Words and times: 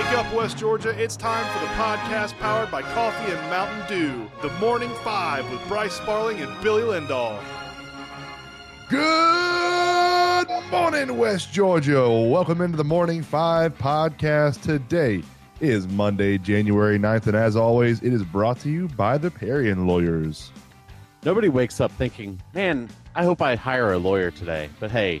Wake 0.00 0.18
up, 0.18 0.32
West 0.32 0.56
Georgia. 0.56 0.98
It's 0.98 1.14
time 1.14 1.44
for 1.52 1.58
the 1.58 1.70
podcast 1.74 2.32
powered 2.38 2.70
by 2.70 2.80
Coffee 2.80 3.32
and 3.32 3.40
Mountain 3.50 3.86
Dew. 3.86 4.30
The 4.40 4.48
Morning 4.54 4.88
Five 5.04 5.48
with 5.50 5.60
Bryce 5.68 5.92
Sparling 5.92 6.40
and 6.40 6.50
Billy 6.62 6.80
Lindahl. 6.80 7.38
Good 8.88 10.48
morning, 10.70 11.18
West 11.18 11.52
Georgia. 11.52 12.10
Welcome 12.10 12.62
into 12.62 12.78
the 12.78 12.84
Morning 12.84 13.22
Five 13.22 13.76
podcast. 13.76 14.62
Today 14.62 15.22
is 15.60 15.86
Monday, 15.86 16.38
January 16.38 16.98
9th, 16.98 17.26
and 17.26 17.36
as 17.36 17.54
always, 17.54 18.00
it 18.00 18.14
is 18.14 18.22
brought 18.24 18.58
to 18.60 18.70
you 18.70 18.88
by 18.88 19.18
the 19.18 19.30
Parian 19.30 19.86
Lawyers. 19.86 20.50
Nobody 21.26 21.50
wakes 21.50 21.78
up 21.78 21.92
thinking, 21.92 22.40
man, 22.54 22.88
I 23.14 23.24
hope 23.24 23.42
I 23.42 23.54
hire 23.54 23.92
a 23.92 23.98
lawyer 23.98 24.30
today. 24.30 24.70
But 24.80 24.90
hey, 24.90 25.20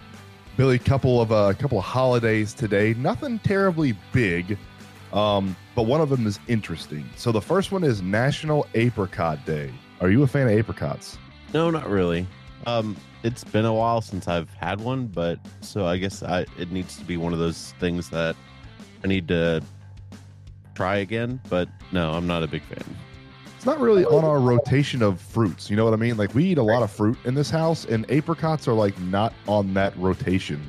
Billy, 0.61 0.77
couple 0.77 1.19
of 1.19 1.31
a 1.31 1.33
uh, 1.33 1.53
couple 1.53 1.79
of 1.79 1.83
holidays 1.83 2.53
today. 2.53 2.93
Nothing 2.93 3.39
terribly 3.39 3.97
big, 4.11 4.59
um, 5.11 5.55
but 5.73 5.87
one 5.87 6.01
of 6.01 6.09
them 6.09 6.27
is 6.27 6.39
interesting. 6.47 7.03
So 7.15 7.31
the 7.31 7.41
first 7.41 7.71
one 7.71 7.83
is 7.83 8.03
National 8.03 8.67
Apricot 8.75 9.43
Day. 9.43 9.73
Are 10.01 10.11
you 10.11 10.21
a 10.21 10.27
fan 10.27 10.45
of 10.45 10.59
apricots? 10.59 11.17
No, 11.51 11.71
not 11.71 11.89
really. 11.89 12.27
Um, 12.67 12.95
it's 13.23 13.43
been 13.43 13.65
a 13.65 13.73
while 13.73 14.01
since 14.01 14.27
I've 14.27 14.51
had 14.51 14.79
one, 14.79 15.07
but 15.07 15.39
so 15.61 15.87
I 15.87 15.97
guess 15.97 16.21
I 16.21 16.45
it 16.59 16.71
needs 16.71 16.95
to 16.97 17.05
be 17.05 17.17
one 17.17 17.33
of 17.33 17.39
those 17.39 17.73
things 17.79 18.11
that 18.11 18.35
I 19.03 19.07
need 19.07 19.27
to 19.29 19.63
try 20.75 20.97
again. 20.97 21.41
But 21.49 21.69
no, 21.91 22.11
I'm 22.11 22.27
not 22.27 22.43
a 22.43 22.47
big 22.47 22.61
fan. 22.65 22.83
It's 23.61 23.65
not 23.67 23.79
really 23.79 24.05
on 24.05 24.23
our 24.25 24.39
rotation 24.39 25.03
of 25.03 25.21
fruits. 25.21 25.69
You 25.69 25.75
know 25.75 25.85
what 25.85 25.93
I 25.93 25.97
mean? 25.97 26.17
Like 26.17 26.33
we 26.33 26.45
eat 26.45 26.57
a 26.57 26.63
lot 26.63 26.81
of 26.81 26.89
fruit 26.89 27.15
in 27.25 27.35
this 27.35 27.51
house, 27.51 27.85
and 27.85 28.09
apricots 28.09 28.67
are 28.67 28.73
like 28.73 28.99
not 29.01 29.35
on 29.47 29.71
that 29.75 29.95
rotation. 29.97 30.59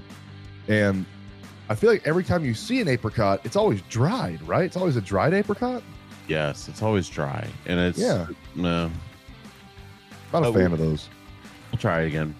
And 0.68 1.06
I 1.70 1.74
feel 1.74 1.90
like 1.90 2.06
every 2.06 2.22
time 2.22 2.44
you 2.44 2.52
see 2.52 2.82
an 2.82 2.88
apricot, 2.88 3.40
it's 3.44 3.56
always 3.56 3.80
dried, 3.88 4.46
right? 4.46 4.64
It's 4.64 4.76
always 4.76 4.96
a 4.96 5.00
dried 5.00 5.32
apricot. 5.32 5.82
Yes, 6.28 6.68
it's 6.68 6.82
always 6.82 7.08
dry, 7.08 7.48
and 7.64 7.80
it's 7.80 7.98
Yeah. 7.98 8.26
No, 8.54 8.90
Not 10.30 10.42
a 10.42 10.46
Oh, 10.48 10.52
fan 10.52 10.74
of 10.74 10.78
those. 10.78 11.08
we'll 11.72 11.78
try 11.78 12.02
it 12.02 12.08
again. 12.08 12.34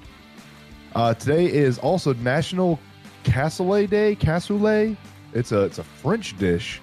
Uh, 0.95 1.15
today 1.15 1.47
is 1.51 1.79
also 1.79 2.13
National 2.13 2.79
Cassoulet 3.25 3.89
Day. 3.89 4.17
Cassoulet. 4.17 4.99
It's 5.33 5.51
a 5.53 5.63
it's 5.63 5.79
a 5.79 5.83
French 5.85 6.37
dish. 6.37 6.79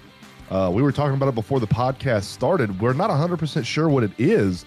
Uh, 0.50 0.70
we 0.72 0.82
were 0.82 0.92
talking 0.92 1.14
about 1.14 1.28
it 1.28 1.34
before 1.34 1.60
the 1.60 1.66
podcast 1.66 2.24
started. 2.24 2.80
We're 2.80 2.92
not 2.92 3.10
100% 3.10 3.64
sure 3.64 3.88
what 3.88 4.02
it 4.02 4.10
is, 4.18 4.64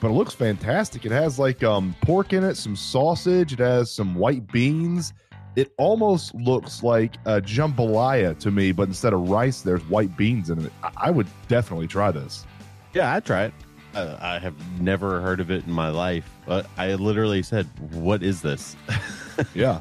but 0.00 0.08
it 0.08 0.12
looks 0.12 0.34
fantastic. 0.34 1.04
It 1.04 1.12
has 1.12 1.38
like 1.38 1.62
um, 1.62 1.94
pork 2.00 2.32
in 2.32 2.42
it, 2.42 2.56
some 2.56 2.74
sausage, 2.74 3.52
it 3.52 3.58
has 3.58 3.90
some 3.90 4.14
white 4.14 4.46
beans. 4.50 5.12
It 5.54 5.72
almost 5.78 6.34
looks 6.34 6.82
like 6.82 7.16
a 7.24 7.40
jambalaya 7.40 8.38
to 8.40 8.50
me, 8.50 8.72
but 8.72 8.88
instead 8.88 9.12
of 9.12 9.28
rice, 9.28 9.62
there's 9.62 9.82
white 9.88 10.16
beans 10.16 10.50
in 10.50 10.64
it. 10.64 10.72
I, 10.82 10.90
I 10.96 11.10
would 11.10 11.28
definitely 11.48 11.86
try 11.86 12.10
this. 12.10 12.46
Yeah, 12.92 13.14
I 13.14 13.20
try 13.20 13.44
it. 13.44 13.54
Uh, 13.94 14.18
I 14.20 14.38
have 14.38 14.54
never 14.80 15.22
heard 15.22 15.40
of 15.40 15.50
it 15.50 15.64
in 15.64 15.72
my 15.72 15.88
life. 15.88 16.28
But 16.44 16.66
I 16.76 16.94
literally 16.94 17.42
said, 17.42 17.66
"What 17.92 18.22
is 18.22 18.42
this?" 18.42 18.76
Yeah. 19.54 19.80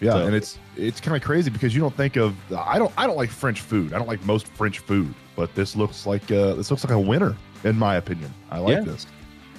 Yeah, 0.00 0.12
So- 0.12 0.26
and 0.26 0.34
it's 0.34 0.58
it's 0.76 1.00
kind 1.00 1.16
of 1.16 1.22
crazy 1.22 1.50
because 1.50 1.74
you 1.74 1.80
don't 1.80 1.94
think 1.96 2.16
of 2.16 2.34
I 2.52 2.78
don't 2.78 2.92
I 2.96 3.06
don't 3.06 3.16
like 3.16 3.30
French 3.30 3.60
food. 3.60 3.92
I 3.92 3.98
don't 3.98 4.06
like 4.08 4.24
most 4.24 4.46
French 4.48 4.78
food, 4.78 5.12
but 5.36 5.54
this 5.54 5.74
looks 5.74 6.06
like 6.06 6.30
uh, 6.30 6.54
this 6.54 6.70
looks 6.70 6.84
like 6.84 6.92
a 6.92 6.98
winner 7.00 7.36
in 7.64 7.76
my 7.76 7.96
opinion. 7.96 8.32
I 8.50 8.58
like 8.58 8.74
Yeah. 8.78 8.80
this. 8.84 9.06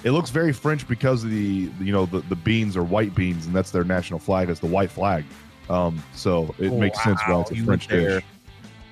It 0.02 0.12
looks 0.12 0.30
very 0.30 0.52
French 0.54 0.88
because 0.88 1.24
of 1.24 1.30
the 1.30 1.70
you 1.78 1.92
know 1.92 2.06
the, 2.06 2.20
the 2.20 2.36
beans 2.36 2.74
are 2.76 2.82
white 2.84 3.14
beans 3.14 3.44
and 3.46 3.54
that's 3.54 3.70
their 3.70 3.84
national 3.84 4.18
flag. 4.18 4.48
It's 4.48 4.60
the 4.60 4.66
white 4.66 4.90
flag. 4.90 5.24
Um, 5.68 6.02
so 6.14 6.54
it 6.58 6.72
makes 6.72 7.02
sense 7.04 7.20
why 7.26 7.40
it's 7.42 7.50
a 7.50 7.56
you 7.56 7.64
French 7.64 7.86
dish. 7.86 8.22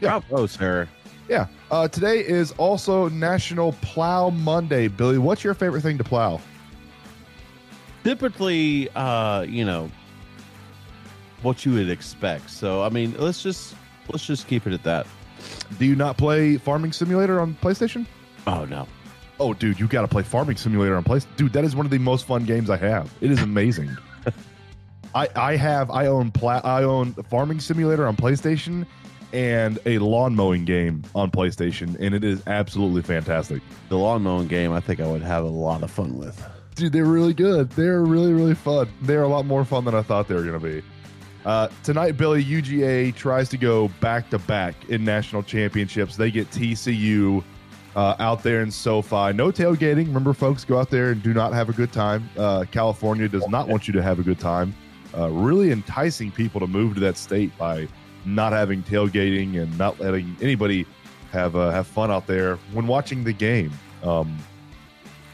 Yeah. 0.00 0.20
Bravo, 0.28 0.47
sir. 0.47 0.86
Yeah. 1.28 1.47
Uh, 1.70 1.88
today 1.88 2.19
is 2.26 2.53
also 2.53 3.09
National 3.09 3.72
Plow 3.82 4.30
Monday. 4.30 4.86
Billy, 4.88 5.19
what's 5.19 5.42
your 5.42 5.54
favorite 5.54 5.80
thing 5.82 5.98
to 5.98 6.04
plow? 6.04 6.41
Typically, 8.04 8.88
uh, 8.94 9.42
you 9.42 9.65
know, 9.65 9.91
what 11.43 11.65
you 11.65 11.72
would 11.75 11.91
expect. 11.91 12.50
So, 12.50 12.82
I 12.82 12.88
mean, 12.88 13.15
let's 13.19 13.43
just 13.43 13.75
let's 14.09 14.25
just 14.26 14.47
keep 14.49 14.66
it 14.66 14.72
at 14.72 14.82
that. 14.84 15.06
Do 15.78 15.84
you 15.87 15.94
not 15.94 16.16
play 16.16 16.56
Farming 16.56 16.93
Simulator 16.93 17.41
on 17.41 17.54
PlayStation? 17.62 18.06
Oh 18.47 18.65
no, 18.65 18.87
Oh, 19.41 19.54
dude, 19.54 19.78
you 19.78 19.87
got 19.87 20.03
to 20.03 20.09
play 20.09 20.22
Farming 20.25 20.56
Simulator 20.56 20.97
on 20.97 21.04
PlayStation. 21.04 21.37
Dude, 21.37 21.53
that 21.53 21.65
is 21.65 21.77
one 21.77 21.87
of 21.87 21.91
the 21.91 21.98
most 21.98 22.27
fun 22.27 22.44
games 22.44 22.71
I 22.71 22.77
have. 22.77 23.12
It 23.21 23.31
is 23.31 23.41
amazing. 23.41 23.97
I 25.15 25.28
I 25.37 25.56
have 25.56 25.91
I 25.91 26.06
own 26.06 26.31
pla- 26.31 26.60
I 26.65 26.82
own 26.82 27.12
Farming 27.31 27.60
Simulator 27.60 28.06
on 28.06 28.16
PlayStation 28.16 28.87
and 29.32 29.78
a 29.87 29.98
lawn 29.98 30.34
mowing 30.34 30.65
game 30.65 31.03
on 31.15 31.31
PlayStation, 31.31 31.97
and 32.00 32.15
it 32.15 32.25
is 32.25 32.43
absolutely 32.47 33.03
fantastic. 33.03 33.62
the 33.91 33.98
lawn 33.98 34.22
mowing 34.22 34.48
game. 34.48 34.72
I 34.72 34.81
think 34.81 35.00
I 35.00 35.06
would 35.06 35.22
have 35.22 35.44
a 35.44 35.48
lot 35.48 35.82
of 35.82 35.91
fun 35.91 36.16
with. 36.19 36.43
Dude, 36.75 36.93
they're 36.93 37.04
really 37.04 37.34
good. 37.34 37.71
They're 37.71 38.03
really 38.03 38.32
really 38.32 38.54
fun. 38.54 38.88
They're 39.03 39.22
a 39.22 39.28
lot 39.28 39.47
more 39.47 39.65
fun 39.65 39.84
than 39.84 39.94
I 39.94 40.03
thought 40.03 40.28
they 40.28 40.34
were 40.34 40.43
going 40.43 40.60
to 40.60 40.66
be. 40.66 40.82
Uh, 41.44 41.69
tonight, 41.82 42.16
Billy 42.16 42.44
UGA 42.44 43.15
tries 43.15 43.49
to 43.50 43.56
go 43.56 43.88
back 44.00 44.28
to 44.31 44.38
back 44.41 44.75
in 44.88 45.04
national 45.04 45.43
championships. 45.43 46.16
They 46.16 46.31
get 46.31 46.50
TCU 46.50 47.43
uh, 47.97 48.16
out 48.19 48.43
there 48.43 48.60
in 48.60 48.71
SoFi. 48.71 49.32
No 49.32 49.50
tailgating. 49.50 50.06
Remember, 50.06 50.32
folks, 50.34 50.65
go 50.65 50.78
out 50.78 50.91
there 50.91 51.10
and 51.12 51.22
do 51.22 51.32
not 51.32 51.53
have 51.53 51.69
a 51.69 51.72
good 51.72 51.93
time. 51.93 52.28
Uh, 52.37 52.65
California 52.71 53.28
does 53.28 53.47
not 53.48 53.66
want 53.69 53.87
you 53.88 53.93
to 53.94 54.03
have 54.03 54.19
a 54.19 54.22
good 54.22 54.38
time. 54.38 54.75
Uh, 55.16 55.31
really 55.31 55.71
enticing 55.72 56.31
people 56.31 56.60
to 56.60 56.66
move 56.66 56.94
to 56.94 57.00
that 57.00 57.16
state 57.16 57.56
by 57.56 57.88
not 58.25 58.53
having 58.53 58.82
tailgating 58.82 59.60
and 59.62 59.77
not 59.78 59.98
letting 60.00 60.37
anybody 60.43 60.87
have 61.32 61.56
uh, 61.56 61.71
have 61.71 61.87
fun 61.87 62.10
out 62.10 62.27
there 62.27 62.56
when 62.72 62.87
watching 62.87 63.25
the 63.25 63.32
game. 63.32 63.72
Um, 64.03 64.37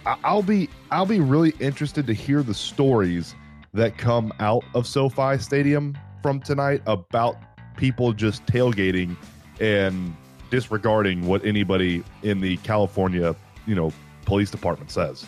I- 0.06 0.16
I'll 0.22 0.42
be 0.42 0.68
I'll 0.92 1.06
be 1.06 1.18
really 1.20 1.54
interested 1.58 2.06
to 2.06 2.12
hear 2.12 2.42
the 2.44 2.54
stories 2.54 3.34
that 3.74 3.98
come 3.98 4.32
out 4.38 4.64
of 4.74 4.86
SoFi 4.86 5.36
Stadium 5.38 5.98
from 6.22 6.40
tonight 6.40 6.80
about 6.86 7.36
people 7.76 8.12
just 8.12 8.46
tailgating 8.46 9.16
and 9.60 10.16
disregarding 10.50 11.26
what 11.26 11.44
anybody 11.44 12.02
in 12.22 12.40
the 12.40 12.56
California, 12.58 13.34
you 13.66 13.74
know, 13.74 13.92
police 14.24 14.50
department 14.50 14.90
says. 14.90 15.26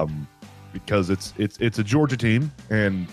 Um, 0.00 0.26
because 0.72 1.10
it's 1.10 1.34
it's 1.36 1.58
it's 1.58 1.78
a 1.78 1.84
Georgia 1.84 2.16
team 2.16 2.50
and 2.70 3.06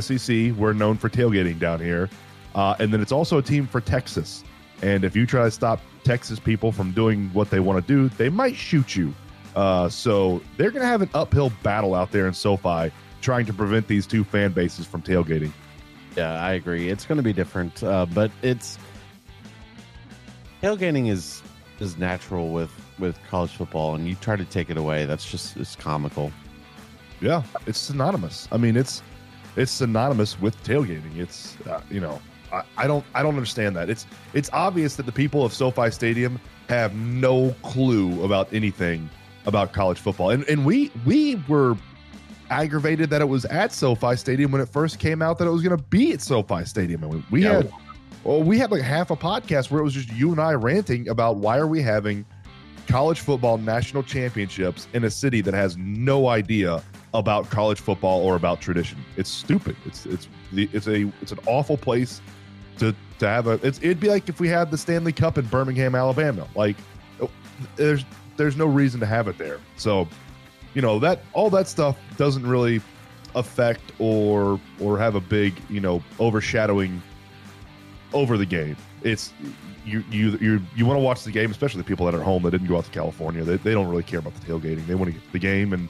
SEC. 0.00 0.52
We're 0.52 0.72
known 0.72 0.96
for 0.96 1.08
tailgating 1.08 1.58
down 1.58 1.80
here, 1.80 2.10
uh, 2.54 2.76
and 2.78 2.92
then 2.92 3.00
it's 3.00 3.12
also 3.12 3.38
a 3.38 3.42
team 3.42 3.66
for 3.66 3.80
Texas. 3.80 4.44
And 4.82 5.04
if 5.04 5.16
you 5.16 5.26
try 5.26 5.44
to 5.44 5.50
stop 5.50 5.80
Texas 6.04 6.38
people 6.38 6.70
from 6.70 6.92
doing 6.92 7.30
what 7.32 7.48
they 7.48 7.60
want 7.60 7.84
to 7.84 7.92
do, 7.92 8.08
they 8.16 8.28
might 8.28 8.54
shoot 8.54 8.94
you. 8.94 9.14
Uh, 9.54 9.88
so 9.88 10.42
they're 10.58 10.70
going 10.70 10.82
to 10.82 10.88
have 10.88 11.00
an 11.00 11.08
uphill 11.14 11.50
battle 11.62 11.94
out 11.94 12.12
there 12.12 12.26
in 12.26 12.34
SoFi 12.34 12.92
trying 13.20 13.46
to 13.46 13.52
prevent 13.52 13.88
these 13.88 14.06
two 14.06 14.24
fan 14.24 14.52
bases 14.52 14.86
from 14.86 15.02
tailgating. 15.02 15.52
Yeah, 16.16 16.42
I 16.42 16.52
agree. 16.52 16.88
It's 16.88 17.04
going 17.04 17.16
to 17.16 17.22
be 17.22 17.32
different, 17.32 17.82
uh, 17.82 18.06
but 18.06 18.30
it's 18.42 18.78
tailgating 20.62 21.10
is 21.10 21.42
is 21.80 21.98
natural 21.98 22.52
with 22.52 22.70
with 22.98 23.18
college 23.28 23.50
football, 23.50 23.94
and 23.94 24.08
you 24.08 24.14
try 24.16 24.36
to 24.36 24.44
take 24.44 24.70
it 24.70 24.76
away. 24.76 25.04
That's 25.04 25.30
just 25.30 25.56
it's 25.56 25.76
comical. 25.76 26.32
Yeah, 27.20 27.42
it's 27.66 27.78
synonymous. 27.78 28.48
I 28.50 28.56
mean, 28.56 28.76
it's 28.76 29.02
it's 29.56 29.72
synonymous 29.72 30.40
with 30.40 30.56
tailgating. 30.64 31.18
It's 31.18 31.56
uh, 31.66 31.80
you 31.90 32.00
know, 32.00 32.20
I, 32.52 32.62
I 32.76 32.86
don't 32.86 33.04
I 33.14 33.22
don't 33.22 33.34
understand 33.34 33.76
that. 33.76 33.90
It's 33.90 34.06
it's 34.32 34.50
obvious 34.52 34.96
that 34.96 35.06
the 35.06 35.12
people 35.12 35.44
of 35.44 35.52
SoFi 35.52 35.90
Stadium 35.90 36.40
have 36.68 36.94
no 36.94 37.54
clue 37.62 38.24
about 38.24 38.52
anything 38.52 39.08
about 39.44 39.72
college 39.72 39.98
football, 39.98 40.30
and 40.30 40.44
and 40.48 40.64
we 40.64 40.90
we 41.04 41.36
were 41.48 41.76
aggravated 42.50 43.10
that 43.10 43.20
it 43.20 43.28
was 43.28 43.44
at 43.46 43.72
SoFi 43.72 44.16
Stadium 44.16 44.50
when 44.52 44.60
it 44.60 44.68
first 44.68 44.98
came 44.98 45.22
out 45.22 45.38
that 45.38 45.46
it 45.46 45.50
was 45.50 45.62
going 45.62 45.76
to 45.76 45.82
be 45.84 46.12
at 46.12 46.20
SoFi 46.20 46.64
Stadium, 46.64 47.02
and 47.02 47.12
we, 47.14 47.24
we 47.30 47.44
Yeah. 47.44 47.54
had 47.54 47.72
well 48.24 48.42
we 48.42 48.58
had 48.58 48.70
like 48.70 48.82
half 48.82 49.10
a 49.10 49.16
podcast 49.16 49.70
where 49.70 49.80
it 49.80 49.84
was 49.84 49.94
just 49.94 50.12
you 50.12 50.30
and 50.32 50.40
I 50.40 50.52
ranting 50.54 51.08
about 51.08 51.36
why 51.36 51.58
are 51.58 51.66
we 51.66 51.80
having 51.82 52.24
college 52.88 53.20
football 53.20 53.58
national 53.58 54.02
championships 54.02 54.86
in 54.94 55.04
a 55.04 55.10
city 55.10 55.40
that 55.40 55.54
has 55.54 55.76
no 55.76 56.28
idea 56.28 56.82
about 57.14 57.48
college 57.50 57.80
football 57.80 58.20
or 58.22 58.36
about 58.36 58.60
tradition. 58.60 58.98
It's 59.16 59.30
stupid. 59.30 59.74
It's 59.86 60.06
it's 60.06 60.28
it's 60.52 60.86
a 60.86 61.10
it's 61.22 61.32
an 61.32 61.38
awful 61.46 61.76
place 61.76 62.20
to 62.78 62.94
to 63.18 63.26
have 63.28 63.46
a. 63.46 63.52
It's, 63.66 63.78
it'd 63.78 63.98
be 64.00 64.08
like 64.08 64.28
if 64.28 64.38
we 64.40 64.48
had 64.48 64.70
the 64.70 64.76
Stanley 64.78 65.12
Cup 65.12 65.38
in 65.38 65.46
Birmingham, 65.46 65.94
Alabama. 65.94 66.46
Like, 66.54 66.76
oh, 67.20 67.30
there's 67.76 68.04
there's 68.36 68.56
no 68.56 68.66
reason 68.66 69.00
to 69.00 69.06
have 69.06 69.28
it 69.28 69.38
there. 69.38 69.58
So, 69.76 70.06
you 70.76 70.82
know 70.82 70.98
that 70.98 71.20
all 71.32 71.48
that 71.48 71.66
stuff 71.66 71.96
doesn't 72.18 72.46
really 72.46 72.82
affect 73.34 73.80
or 73.98 74.60
or 74.78 74.98
have 74.98 75.14
a 75.14 75.20
big 75.20 75.54
you 75.70 75.80
know 75.80 76.02
overshadowing 76.20 77.02
over 78.12 78.36
the 78.36 78.44
game. 78.44 78.76
It's 79.02 79.32
you 79.86 80.04
you 80.10 80.36
you 80.38 80.60
you 80.76 80.84
want 80.84 80.98
to 80.98 81.02
watch 81.02 81.24
the 81.24 81.32
game, 81.32 81.50
especially 81.50 81.80
the 81.80 81.86
people 81.86 82.04
that 82.04 82.14
are 82.14 82.22
home 82.22 82.42
that 82.42 82.50
didn't 82.50 82.66
go 82.66 82.76
out 82.76 82.84
to 82.84 82.90
California. 82.90 83.42
They, 83.42 83.56
they 83.56 83.72
don't 83.72 83.88
really 83.88 84.02
care 84.02 84.18
about 84.18 84.34
the 84.34 84.46
tailgating. 84.46 84.86
They 84.86 84.94
want 84.94 85.14
to 85.14 85.18
get 85.18 85.32
the 85.32 85.38
game 85.38 85.72
and 85.72 85.88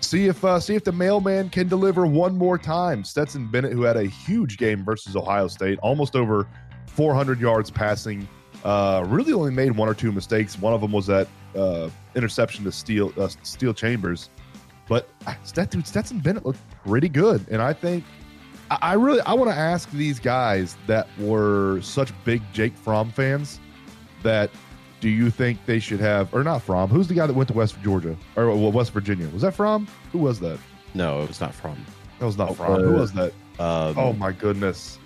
see 0.00 0.26
if 0.26 0.44
uh, 0.44 0.58
see 0.58 0.74
if 0.74 0.82
the 0.82 0.92
mailman 0.92 1.48
can 1.48 1.68
deliver 1.68 2.04
one 2.04 2.36
more 2.36 2.58
time. 2.58 3.04
Stetson 3.04 3.46
Bennett, 3.46 3.72
who 3.72 3.82
had 3.82 3.96
a 3.96 4.04
huge 4.04 4.58
game 4.58 4.84
versus 4.84 5.14
Ohio 5.14 5.46
State, 5.46 5.78
almost 5.78 6.16
over 6.16 6.48
400 6.86 7.40
yards 7.40 7.70
passing, 7.70 8.26
uh, 8.64 9.04
really 9.06 9.32
only 9.32 9.52
made 9.52 9.76
one 9.76 9.88
or 9.88 9.94
two 9.94 10.10
mistakes. 10.10 10.58
One 10.58 10.74
of 10.74 10.80
them 10.80 10.90
was 10.90 11.06
that 11.06 11.28
uh, 11.56 11.90
interception 12.14 12.64
to 12.64 12.72
Steele 12.72 13.12
uh, 13.18 13.72
Chambers, 13.72 14.30
but 14.88 15.08
Stetson, 15.44 15.84
Stetson 15.84 16.18
Bennett 16.18 16.44
looked 16.44 16.60
pretty 16.86 17.08
good, 17.08 17.46
and 17.50 17.62
I 17.62 17.72
think 17.72 18.04
I 18.70 18.94
really 18.94 19.20
I 19.22 19.34
want 19.34 19.50
to 19.50 19.56
ask 19.56 19.90
these 19.90 20.18
guys 20.18 20.76
that 20.86 21.06
were 21.18 21.80
such 21.82 22.12
big 22.24 22.42
Jake 22.52 22.76
Fromm 22.76 23.10
fans 23.10 23.60
that 24.22 24.50
do 25.00 25.08
you 25.08 25.30
think 25.30 25.58
they 25.66 25.78
should 25.78 26.00
have 26.00 26.32
or 26.32 26.42
not 26.42 26.62
Fromm? 26.62 26.88
Who's 26.88 27.08
the 27.08 27.14
guy 27.14 27.26
that 27.26 27.34
went 27.34 27.48
to 27.48 27.54
West 27.54 27.76
Georgia 27.82 28.16
or 28.36 28.46
well, 28.48 28.72
West 28.72 28.92
Virginia? 28.92 29.28
Was 29.28 29.42
that 29.42 29.54
Fromm? 29.54 29.86
Who 30.12 30.18
was 30.18 30.40
that? 30.40 30.58
No, 30.94 31.22
it 31.22 31.28
was 31.28 31.40
not 31.40 31.54
Fromm. 31.54 31.84
That 32.18 32.26
was 32.26 32.38
not 32.38 32.56
Fromm. 32.56 32.82
Who 32.82 32.92
was 32.94 33.12
that? 33.12 33.32
Um, 33.58 33.98
Oh 33.98 34.12
my 34.14 34.32
goodness. 34.32 34.98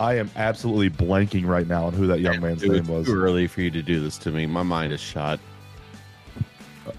I 0.00 0.14
am 0.16 0.30
absolutely 0.34 0.88
blanking 0.90 1.46
right 1.46 1.66
now 1.66 1.84
on 1.86 1.92
who 1.92 2.06
that 2.06 2.20
young 2.20 2.40
man's 2.40 2.62
it 2.62 2.68
name 2.70 2.78
was 2.86 2.88
was. 2.88 3.06
too 3.06 3.14
early 3.20 3.46
for 3.46 3.60
you 3.60 3.70
to 3.70 3.82
do 3.82 4.00
this 4.00 4.16
to 4.18 4.30
me. 4.30 4.46
My 4.46 4.62
mind 4.62 4.92
is 4.94 5.00
shot. 5.00 5.38
Uh, 6.86 6.92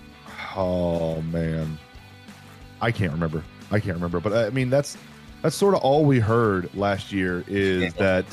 oh 0.55 1.21
man, 1.23 1.79
I 2.79 2.91
can't 2.91 3.11
remember. 3.11 3.43
I 3.71 3.79
can't 3.79 3.95
remember. 3.95 4.19
But 4.19 4.33
I 4.33 4.51
mean, 4.51 4.69
that's 4.69 4.97
that's 5.41 5.55
sort 5.55 5.73
of 5.73 5.81
all 5.81 6.05
we 6.05 6.19
heard 6.19 6.73
last 6.75 7.11
year 7.11 7.43
is 7.47 7.91
Daniels. 7.91 7.93
that. 7.95 8.25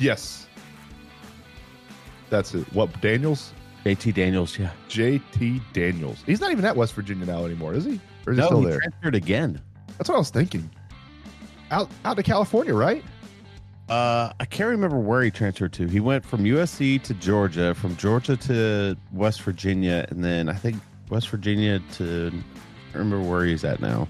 Yes, 0.00 0.48
that's 2.30 2.52
it. 2.54 2.70
What 2.74 3.00
Daniels? 3.00 3.52
JT 3.84 4.12
Daniels, 4.12 4.58
yeah. 4.58 4.72
JT 4.88 5.60
Daniels. 5.72 6.18
He's 6.26 6.40
not 6.40 6.50
even 6.50 6.64
at 6.64 6.76
West 6.76 6.94
Virginia 6.94 7.24
now 7.26 7.44
anymore, 7.44 7.74
is 7.74 7.84
he? 7.84 8.00
Or 8.26 8.32
is 8.32 8.38
he 8.38 8.42
No, 8.42 8.46
still 8.46 8.60
he 8.60 8.66
there? 8.66 8.78
transferred 8.80 9.14
again. 9.14 9.60
That's 9.96 10.08
what 10.08 10.16
I 10.16 10.18
was 10.18 10.30
thinking. 10.30 10.68
Out 11.70 11.88
out 12.04 12.16
to 12.16 12.22
California, 12.24 12.74
right? 12.74 13.04
Uh, 13.90 14.32
I 14.38 14.44
can't 14.44 14.68
remember 14.68 15.00
where 15.00 15.20
he 15.20 15.32
transferred 15.32 15.72
to. 15.72 15.88
He 15.88 15.98
went 15.98 16.24
from 16.24 16.44
USC 16.44 17.02
to 17.02 17.14
Georgia, 17.14 17.74
from 17.74 17.96
Georgia 17.96 18.36
to 18.36 18.96
West 19.12 19.42
Virginia, 19.42 20.06
and 20.10 20.22
then 20.22 20.48
I 20.48 20.54
think 20.54 20.76
West 21.10 21.28
Virginia 21.28 21.80
to. 21.94 22.32
I 22.94 22.98
remember 22.98 23.28
where 23.28 23.44
he's 23.44 23.64
at 23.64 23.80
now. 23.80 24.06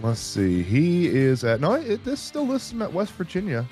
Let's 0.00 0.20
see. 0.20 0.62
He 0.62 1.06
is 1.06 1.44
at 1.44 1.60
no. 1.60 1.74
It, 1.74 2.02
this 2.02 2.18
still 2.18 2.46
lists 2.46 2.72
him 2.72 2.80
at 2.80 2.90
West 2.90 3.12
Virginia. 3.12 3.66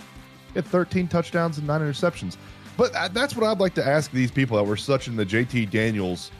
He 0.48 0.54
had 0.56 0.66
13 0.66 1.08
touchdowns 1.08 1.56
and 1.56 1.66
nine 1.66 1.80
interceptions. 1.80 2.36
But 2.76 2.94
uh, 2.94 3.08
that's 3.08 3.34
what 3.34 3.46
I'd 3.46 3.58
like 3.58 3.74
to 3.76 3.86
ask 3.86 4.12
these 4.12 4.30
people 4.30 4.58
that 4.58 4.64
were 4.64 4.76
such 4.76 5.08
in 5.08 5.16
the 5.16 5.24
JT 5.24 5.70
Daniels 5.70 6.30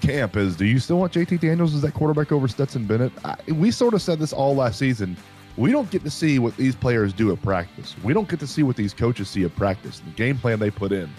camp: 0.00 0.36
is 0.36 0.56
do 0.56 0.66
you 0.66 0.80
still 0.80 0.98
want 0.98 1.12
JT 1.12 1.38
Daniels 1.38 1.72
as 1.72 1.82
that 1.82 1.94
quarterback 1.94 2.32
over 2.32 2.48
Stetson 2.48 2.84
Bennett? 2.84 3.12
I, 3.24 3.36
we 3.52 3.70
sort 3.70 3.94
of 3.94 4.02
said 4.02 4.18
this 4.18 4.32
all 4.32 4.56
last 4.56 4.76
season. 4.76 5.16
We 5.56 5.72
don't 5.72 5.90
get 5.90 6.04
to 6.04 6.10
see 6.10 6.38
what 6.38 6.56
these 6.56 6.74
players 6.74 7.12
do 7.12 7.32
at 7.32 7.42
practice. 7.42 7.94
We 8.02 8.14
don't 8.14 8.28
get 8.28 8.40
to 8.40 8.46
see 8.46 8.62
what 8.62 8.76
these 8.76 8.94
coaches 8.94 9.28
see 9.28 9.44
at 9.44 9.54
practice, 9.56 10.00
the 10.00 10.10
game 10.12 10.38
plan 10.38 10.58
they 10.58 10.70
put 10.70 10.92
in. 10.92 11.10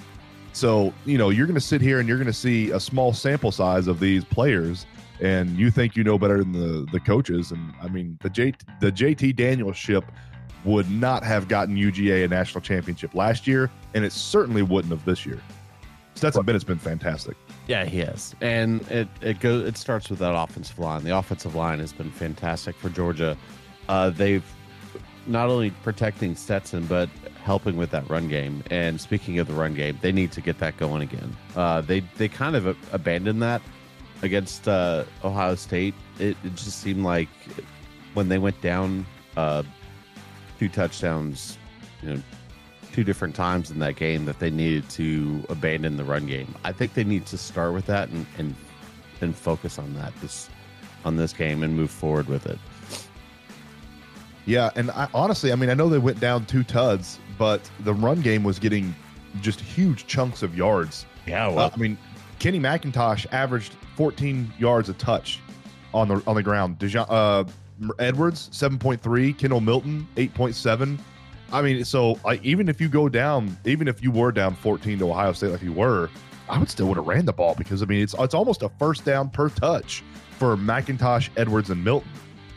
So, 0.54 0.94
you 1.06 1.18
know, 1.18 1.30
you're 1.30 1.48
going 1.48 1.56
to 1.56 1.62
sit 1.62 1.82
here 1.82 2.00
and 2.00 2.08
you're 2.08 2.18
going 2.18 2.28
to 2.28 2.34
see 2.34 2.72
a 2.72 2.80
small 2.80 3.14
sample 3.14 3.52
size 3.52 3.88
of 3.88 4.00
these 4.00 4.24
players 4.24 4.86
and 5.22 5.56
you 5.58 5.70
think 5.70 5.96
you 5.96 6.04
know 6.04 6.18
better 6.18 6.40
than 6.40 6.52
the 6.52 6.88
the 6.92 7.00
coaches 7.00 7.52
and 7.52 7.74
I 7.82 7.88
mean, 7.88 8.18
the 8.22 8.30
J 8.30 8.54
the 8.82 8.92
JT 8.92 9.36
Daniels 9.36 9.78
ship 9.78 10.04
would 10.66 10.90
not 10.90 11.24
have 11.24 11.48
gotten 11.48 11.76
UGA 11.76 12.26
a 12.26 12.28
national 12.28 12.62
championship 12.62 13.14
last 13.14 13.48
year 13.48 13.70
and 13.94 14.04
it 14.04 14.12
certainly 14.12 14.62
wouldn't 14.62 14.92
have 14.92 15.06
this 15.06 15.26
year. 15.26 15.40
Stetson 16.16 16.44
Bennett's 16.44 16.64
been 16.64 16.78
fantastic. 16.78 17.38
Yeah, 17.68 17.86
he 17.86 18.02
is, 18.02 18.36
and 18.42 18.82
it 18.92 19.08
it 19.22 19.40
goes. 19.40 19.66
It 19.66 19.78
starts 19.78 20.10
with 20.10 20.20
that 20.20 20.36
offensive 20.36 20.78
line. 20.78 21.04
The 21.04 21.18
offensive 21.18 21.56
line 21.56 21.80
has 21.80 21.94
been 21.94 22.12
fantastic 22.12 22.76
for 22.76 22.90
Georgia. 22.90 23.38
Uh, 23.88 24.10
they've 24.10 24.44
not 25.28 25.50
only 25.50 25.72
protecting 25.84 26.36
Stetson, 26.36 26.86
but 26.86 27.10
helping 27.44 27.78
with 27.78 27.92
that 27.92 28.10
run 28.10 28.28
game. 28.28 28.64
And 28.70 29.00
speaking 29.00 29.40
of 29.40 29.48
the 29.48 29.54
run 29.54 29.74
game, 29.74 29.98
they 30.02 30.12
need 30.12 30.32
to 30.34 30.42
get 30.42 30.60
that 30.60 30.78
going 30.78 31.02
again. 31.02 31.36
Uh, 31.56 31.82
they 31.82 32.02
they 32.18 32.28
kind 32.28 32.56
of 32.56 32.78
abandoned 32.94 33.42
that 33.42 33.62
against 34.22 34.68
uh, 34.68 35.04
Ohio 35.24 35.56
State. 35.56 35.94
It, 36.20 36.38
it 36.44 36.56
just 36.56 36.80
seemed 36.82 37.04
like 37.04 37.30
when 38.14 38.30
they 38.30 38.38
went 38.38 38.60
down 38.62 39.06
uh, 39.38 39.64
two 40.60 40.70
touchdowns, 40.70 41.58
you 42.04 42.14
know, 42.14 42.22
two 42.92 43.04
different 43.04 43.36
times 43.36 43.72
in 43.72 43.80
that 43.80 43.96
game, 43.96 44.26
that 44.26 44.40
they 44.40 44.50
needed 44.50 44.90
to 44.92 45.44
abandon 45.50 45.98
the 45.98 46.04
run 46.04 46.28
game. 46.28 46.54
I 46.64 46.72
think 46.72 46.94
they 46.94 47.04
need 47.04 47.26
to 47.28 47.38
start 47.38 47.74
with 47.74 47.86
that 47.88 48.10
and 48.10 48.26
and, 48.38 48.56
and 49.22 49.36
focus 49.36 49.80
on 49.80 49.94
that 49.96 50.14
this 50.22 50.50
on 51.06 51.18
this 51.18 51.34
game 51.34 51.64
and 51.64 51.76
move 51.76 51.90
forward 51.90 52.28
with 52.28 52.46
it. 52.46 52.60
Yeah, 54.46 54.72
and 54.76 54.92
I, 54.92 55.08
honestly, 55.14 55.52
I 55.52 55.56
mean, 55.56 55.70
I 55.70 55.74
know 55.74 55.88
they 55.90 55.98
went 55.98 56.20
down 56.20 56.46
two 56.46 56.64
tuds, 56.64 57.20
but 57.38 57.70
the 57.82 57.94
run 57.94 58.22
game 58.22 58.44
was 58.44 58.60
getting 58.60 58.96
just 59.42 59.60
huge 59.60 60.08
chunks 60.08 60.42
of 60.44 60.56
yards. 60.56 61.06
Yeah, 61.28 61.50
Uh, 61.50 61.70
I 61.74 61.78
mean, 61.78 61.98
Kenny 62.40 62.60
McIntosh 62.60 63.32
averaged 63.32 63.76
14 63.96 64.52
yards 64.58 64.90
a 64.90 64.94
touch 64.94 65.40
on 65.94 66.08
the 66.08 66.24
on 66.26 66.36
the 66.36 66.44
ground. 66.44 66.80
Daijun, 66.80 67.06
uh, 67.10 67.44
Edwards 68.00 68.50
7.3, 68.52 69.38
Kendall 69.38 69.62
Milton 69.62 70.08
8.7. 70.16 71.00
I 71.54 71.62
mean, 71.62 71.84
so 71.86 72.18
like, 72.24 72.44
even 72.44 72.70
if 72.70 72.80
you 72.82 72.88
go 72.88 73.10
down, 73.10 73.56
even 73.66 73.88
if 73.88 74.02
you 74.02 74.10
were 74.12 74.32
down 74.32 74.56
14 74.56 75.00
to 75.00 75.10
Ohio 75.10 75.34
State 75.34 75.52
like 75.52 75.62
you 75.62 75.74
were, 75.74 76.10
I 76.50 76.58
would 76.58 76.70
still 76.70 76.88
would 76.88 76.98
have 76.98 77.08
ran 77.08 77.26
the 77.26 77.34
ball 77.34 77.56
because 77.56 77.82
I 77.82 77.86
mean 77.86 78.02
it's 78.02 78.16
it's 78.18 78.34
almost 78.34 78.62
a 78.64 78.70
first 78.80 79.06
down 79.06 79.30
per 79.30 79.50
touch 79.50 80.04
for 80.38 80.58
McIntosh, 80.58 81.30
Edwards, 81.38 81.70
and 81.70 81.84
Milton. 81.84 82.10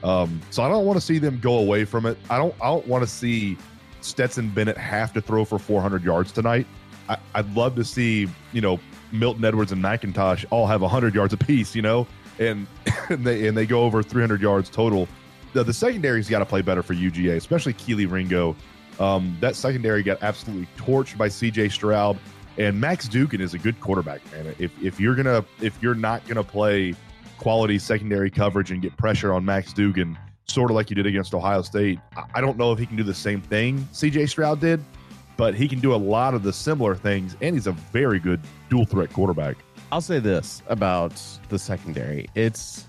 Um, 0.04 0.40
so 0.50 0.62
I 0.62 0.68
don't 0.68 0.84
want 0.84 1.00
to 1.00 1.04
see 1.04 1.18
them 1.18 1.40
go 1.40 1.58
away 1.58 1.84
from 1.84 2.06
it. 2.06 2.18
I 2.28 2.36
don't 2.36 2.54
I 2.62 2.66
don't 2.66 2.86
want 2.86 3.02
to 3.02 3.08
see 3.08 3.56
Stetson 4.02 4.50
Bennett 4.50 4.76
have 4.76 5.12
to 5.14 5.20
throw 5.20 5.44
for 5.44 5.58
400 5.58 6.04
yards 6.04 6.30
tonight. 6.30 6.66
I, 7.08 7.16
I'd 7.34 7.52
love 7.56 7.74
to 7.76 7.84
see 7.84 8.28
you 8.52 8.60
know 8.60 8.78
Milton 9.10 9.44
Edwards 9.44 9.72
and 9.72 9.82
McIntosh 9.82 10.44
all 10.50 10.66
have 10.66 10.82
100 10.82 11.14
yards 11.14 11.32
apiece, 11.32 11.74
you 11.74 11.82
know, 11.82 12.06
and 12.38 12.66
and 13.08 13.24
they 13.24 13.48
and 13.48 13.56
they 13.56 13.66
go 13.66 13.82
over 13.82 14.02
300 14.02 14.42
yards 14.42 14.68
total. 14.68 15.08
The, 15.54 15.64
the 15.64 15.72
secondary's 15.72 16.28
got 16.28 16.40
to 16.40 16.46
play 16.46 16.60
better 16.60 16.82
for 16.82 16.94
UGA, 16.94 17.36
especially 17.36 17.72
Kelee 17.72 18.10
Ringo. 18.10 18.54
Um, 19.00 19.36
that 19.40 19.56
secondary 19.56 20.02
got 20.02 20.22
absolutely 20.22 20.68
torched 20.76 21.16
by 21.16 21.28
CJ 21.28 21.72
Stroud, 21.72 22.18
and 22.58 22.78
Max 22.78 23.08
Duggan 23.08 23.40
is 23.40 23.54
a 23.54 23.58
good 23.58 23.80
quarterback, 23.80 24.20
man. 24.32 24.54
If 24.58 24.70
if 24.82 25.00
you're 25.00 25.14
gonna 25.14 25.44
if 25.62 25.82
you're 25.82 25.94
not 25.94 26.26
gonna 26.28 26.44
play 26.44 26.94
quality 27.38 27.78
secondary 27.78 28.30
coverage 28.30 28.70
and 28.70 28.80
get 28.82 28.96
pressure 28.96 29.32
on 29.32 29.44
Max 29.44 29.72
Duggan, 29.72 30.16
sort 30.46 30.70
of 30.70 30.74
like 30.76 30.90
you 30.90 30.96
did 30.96 31.06
against 31.06 31.34
Ohio 31.34 31.62
State, 31.62 31.98
I- 32.34 32.40
don't 32.40 32.56
know 32.58 32.72
if 32.72 32.78
he 32.78 32.86
can 32.86 32.96
do 32.96 33.02
the 33.02 33.14
same 33.14 33.40
thing 33.40 33.86
CJ 33.92 34.28
Stroud 34.28 34.60
did, 34.60 34.82
but 35.36 35.54
he 35.54 35.66
can 35.68 35.80
do 35.80 35.94
a 35.94 35.96
lot 35.96 36.34
of 36.34 36.42
the 36.42 36.52
similar 36.52 36.94
things, 36.94 37.36
and 37.40 37.54
he's 37.56 37.66
a 37.66 37.72
very 37.72 38.18
good 38.18 38.40
dual 38.70 38.84
threat 38.84 39.12
quarterback. 39.12 39.56
I'll 39.92 40.00
say 40.00 40.18
this 40.18 40.62
about 40.68 41.20
the 41.48 41.58
secondary. 41.58 42.26
It's 42.34 42.86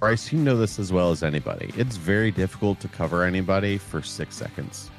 Bryce, 0.00 0.30
you 0.32 0.38
know 0.38 0.56
this 0.56 0.78
as 0.78 0.92
well 0.92 1.10
as 1.12 1.22
anybody. 1.22 1.72
It's 1.78 1.96
very 1.96 2.30
difficult 2.30 2.78
to 2.80 2.88
cover 2.88 3.24
anybody 3.24 3.78
for 3.78 4.02
six 4.02 4.36
seconds. 4.36 4.90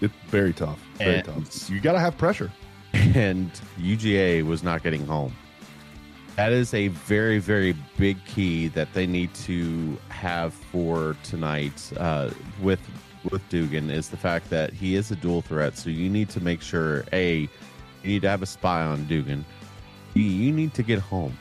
It's 0.00 0.14
very 0.28 0.52
tough. 0.52 0.78
Very 0.98 1.16
And- 1.16 1.24
tough. 1.24 1.68
You 1.70 1.80
got 1.80 1.92
to 1.92 2.00
have 2.00 2.16
pressure. 2.16 2.50
And 3.14 3.50
UGA 3.80 4.42
was 4.44 4.62
not 4.62 4.82
getting 4.82 5.04
home. 5.06 5.34
That 6.36 6.52
is 6.52 6.72
a 6.72 6.88
very, 6.88 7.38
very 7.38 7.74
big 7.98 8.24
key 8.24 8.68
that 8.68 8.92
they 8.94 9.06
need 9.06 9.34
to 9.34 9.98
have 10.08 10.54
for 10.54 11.14
tonight 11.24 11.92
uh, 11.98 12.30
with 12.62 12.80
with 13.30 13.46
Duggan 13.50 13.90
is 13.90 14.08
the 14.08 14.16
fact 14.16 14.50
that 14.50 14.72
he 14.72 14.96
is 14.96 15.10
a 15.10 15.16
dual 15.16 15.42
threat. 15.42 15.76
So 15.76 15.90
you 15.90 16.08
need 16.08 16.28
to 16.30 16.40
make 16.40 16.60
sure 16.60 17.04
a 17.12 17.40
you 17.40 17.48
need 18.04 18.22
to 18.22 18.30
have 18.30 18.42
a 18.42 18.46
spy 18.46 18.82
on 18.82 19.06
Duggan. 19.06 19.44
You, 20.14 20.24
you 20.24 20.52
need 20.52 20.74
to 20.74 20.82
get 20.82 20.98
home. 20.98 21.36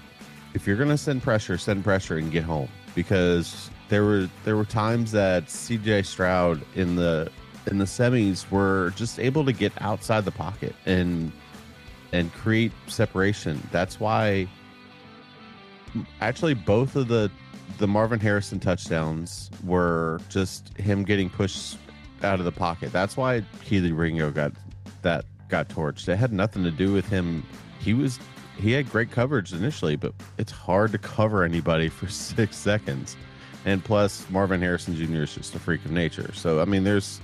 If 0.54 0.68
you're 0.68 0.76
gonna 0.76 0.98
send 0.98 1.24
pressure, 1.24 1.58
send 1.58 1.84
pressure 1.84 2.18
and 2.18 2.32
get 2.32 2.44
home 2.44 2.70
because 2.94 3.70
there 3.90 4.04
were 4.04 4.30
there 4.44 4.58
were 4.58 4.66
times 4.66 5.12
that 5.14 5.46
CJ 5.46 6.06
Stroud 6.06 6.62
in 6.76 6.98
the 6.98 7.32
in 7.68 7.78
the 7.78 7.86
semis 7.86 8.50
were 8.52 8.92
just 8.96 9.20
able 9.20 9.46
to 9.46 9.54
get 9.54 9.72
outside 9.82 10.26
the 10.26 10.32
pocket 10.32 10.76
and 10.86 11.32
and 12.12 12.34
create 12.34 12.74
separation. 12.88 13.66
That's 13.72 14.00
why 14.00 14.48
actually 16.20 16.54
both 16.54 16.96
of 16.96 17.08
the 17.08 17.32
the 17.78 17.88
Marvin 17.88 18.20
Harrison 18.20 18.60
touchdowns 18.60 19.50
were 19.64 20.20
just 20.30 20.78
him 20.78 21.04
getting 21.04 21.30
pushed 21.30 21.78
out 22.24 22.40
of 22.40 22.46
the 22.46 22.52
pocket. 22.52 22.92
That's 22.92 23.18
why 23.18 23.44
Kelee 23.66 23.98
Ringo 23.98 24.32
got 24.32 24.52
that 25.02 25.26
got 25.50 25.70
torched. 25.70 26.08
It 26.08 26.18
had 26.18 26.32
nothing 26.32 26.64
to 26.64 26.72
do 26.72 26.94
with 26.94 27.08
him. 27.08 27.44
He 27.80 27.94
was 27.94 28.20
he 28.58 28.72
had 28.72 28.90
great 28.90 29.12
coverage 29.12 29.54
initially, 29.54 29.96
but 29.96 30.14
it's 30.38 30.52
hard 30.52 30.92
to 30.92 30.98
cover 30.98 31.44
anybody 31.44 31.90
for 31.90 32.08
six 32.10 32.58
seconds. 32.58 33.16
And 33.66 33.84
plus, 33.84 34.28
Marvin 34.30 34.62
Harrison 34.62 34.96
Jr. 34.96 35.24
is 35.24 35.36
just 35.36 35.56
a 35.56 35.60
freak 35.60 35.86
of 35.86 35.92
nature. 35.92 36.34
So 36.34 36.62
I 36.62 36.66
mean, 36.66 36.84
there's 36.84 37.22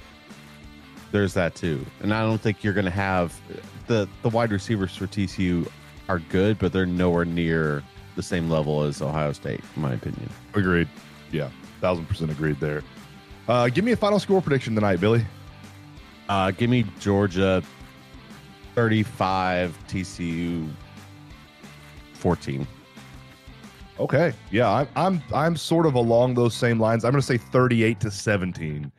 there's 1.11 1.33
that 1.33 1.55
too. 1.55 1.85
And 2.01 2.13
I 2.13 2.21
don't 2.21 2.39
think 2.39 2.63
you're 2.63 2.73
going 2.73 2.85
to 2.85 2.91
have 2.91 3.39
the 3.87 4.07
the 4.21 4.29
wide 4.29 4.51
receivers 4.51 4.95
for 4.95 5.07
TCU 5.07 5.69
are 6.09 6.19
good, 6.19 6.59
but 6.59 6.73
they're 6.73 6.85
nowhere 6.85 7.25
near 7.25 7.83
the 8.17 8.23
same 8.23 8.49
level 8.49 8.83
as 8.83 9.01
Ohio 9.01 9.31
State, 9.31 9.61
in 9.77 9.81
my 9.81 9.93
opinion. 9.93 10.29
Agreed. 10.53 10.89
Yeah, 11.31 11.49
thousand 11.79 12.07
percent 12.07 12.31
agreed 12.31 12.59
there. 12.59 12.83
Uh, 13.47 13.69
give 13.69 13.85
me 13.85 13.93
a 13.93 13.95
final 13.95 14.19
score 14.19 14.41
prediction 14.41 14.75
tonight, 14.75 14.99
Billy. 14.99 15.25
Uh, 16.27 16.51
give 16.51 16.69
me 16.69 16.83
Georgia 16.99 17.63
35, 18.75 19.77
TCU 19.87 20.69
14. 22.15 22.67
Okay. 23.99 24.33
Yeah, 24.51 24.69
I'm 24.69 24.87
I'm 24.95 25.23
I'm 25.33 25.55
sort 25.55 25.85
of 25.85 25.95
along 25.95 26.33
those 26.33 26.53
same 26.53 26.79
lines. 26.79 27.05
I'm 27.05 27.11
going 27.11 27.21
to 27.21 27.25
say 27.25 27.37
38 27.37 27.99
to 28.01 28.11
17 28.11 28.91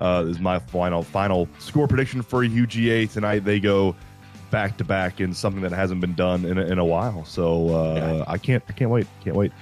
uh, 0.00 0.24
is 0.26 0.40
my 0.40 0.58
final 0.58 1.02
final 1.02 1.48
score 1.58 1.86
prediction 1.86 2.22
for 2.22 2.44
UGA 2.44 3.10
tonight. 3.12 3.44
They 3.44 3.60
go 3.60 3.94
back 4.50 4.76
to 4.78 4.84
back 4.84 5.20
in 5.20 5.32
something 5.32 5.62
that 5.62 5.72
hasn't 5.72 6.00
been 6.00 6.14
done 6.14 6.44
in 6.44 6.58
a, 6.58 6.62
in 6.66 6.78
a 6.78 6.84
while. 6.84 7.24
So 7.24 7.68
uh, 7.74 7.94
Yeah. 7.94 8.24
I 8.26 8.38
can't 8.38 8.62
I 8.68 8.72
can't 8.72 8.90
wait 8.90 9.06
can't 9.22 9.36
wait. 9.36 9.52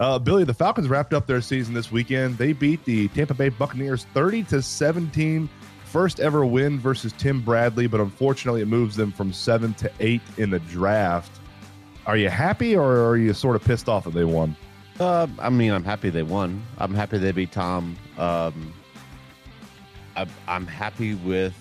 Uh, 0.00 0.18
Billy, 0.18 0.44
the 0.44 0.54
Falcons 0.54 0.88
wrapped 0.88 1.14
up 1.14 1.26
their 1.26 1.40
season 1.40 1.72
this 1.72 1.92
weekend. 1.92 2.36
They 2.36 2.52
beat 2.52 2.84
the 2.84 3.08
Tampa 3.08 3.34
Bay 3.34 3.48
Buccaneers 3.48 4.06
30 4.12 4.42
to 4.44 4.60
17. 4.60 5.48
First 5.84 6.18
ever 6.18 6.44
win 6.44 6.80
versus 6.80 7.12
Tom 7.12 7.40
Brady, 7.40 7.86
but 7.86 8.00
unfortunately 8.00 8.60
it 8.60 8.66
moves 8.66 8.96
them 8.96 9.12
from 9.12 9.32
seven 9.32 9.72
to 9.74 9.90
eight 10.00 10.20
in 10.36 10.50
the 10.50 10.58
draft. 10.58 11.30
Are 12.06 12.16
you 12.16 12.28
happy 12.28 12.76
or 12.76 13.08
are 13.08 13.16
you 13.16 13.32
sort 13.32 13.54
of 13.54 13.62
pissed 13.64 13.88
off 13.88 14.04
that 14.04 14.12
they 14.14 14.24
won? 14.24 14.56
Uh, 14.98 15.28
I 15.38 15.48
mean, 15.50 15.72
I'm 15.72 15.84
happy 15.84 16.10
they 16.10 16.24
won. 16.24 16.62
I'm 16.78 16.92
happy 16.92 17.18
they 17.18 17.30
beat 17.32 17.52
Tom. 17.52 17.96
Um, 18.18 18.72
I, 20.16 20.26
I'm 20.48 20.66
happy 20.66 21.14
with 21.14 21.54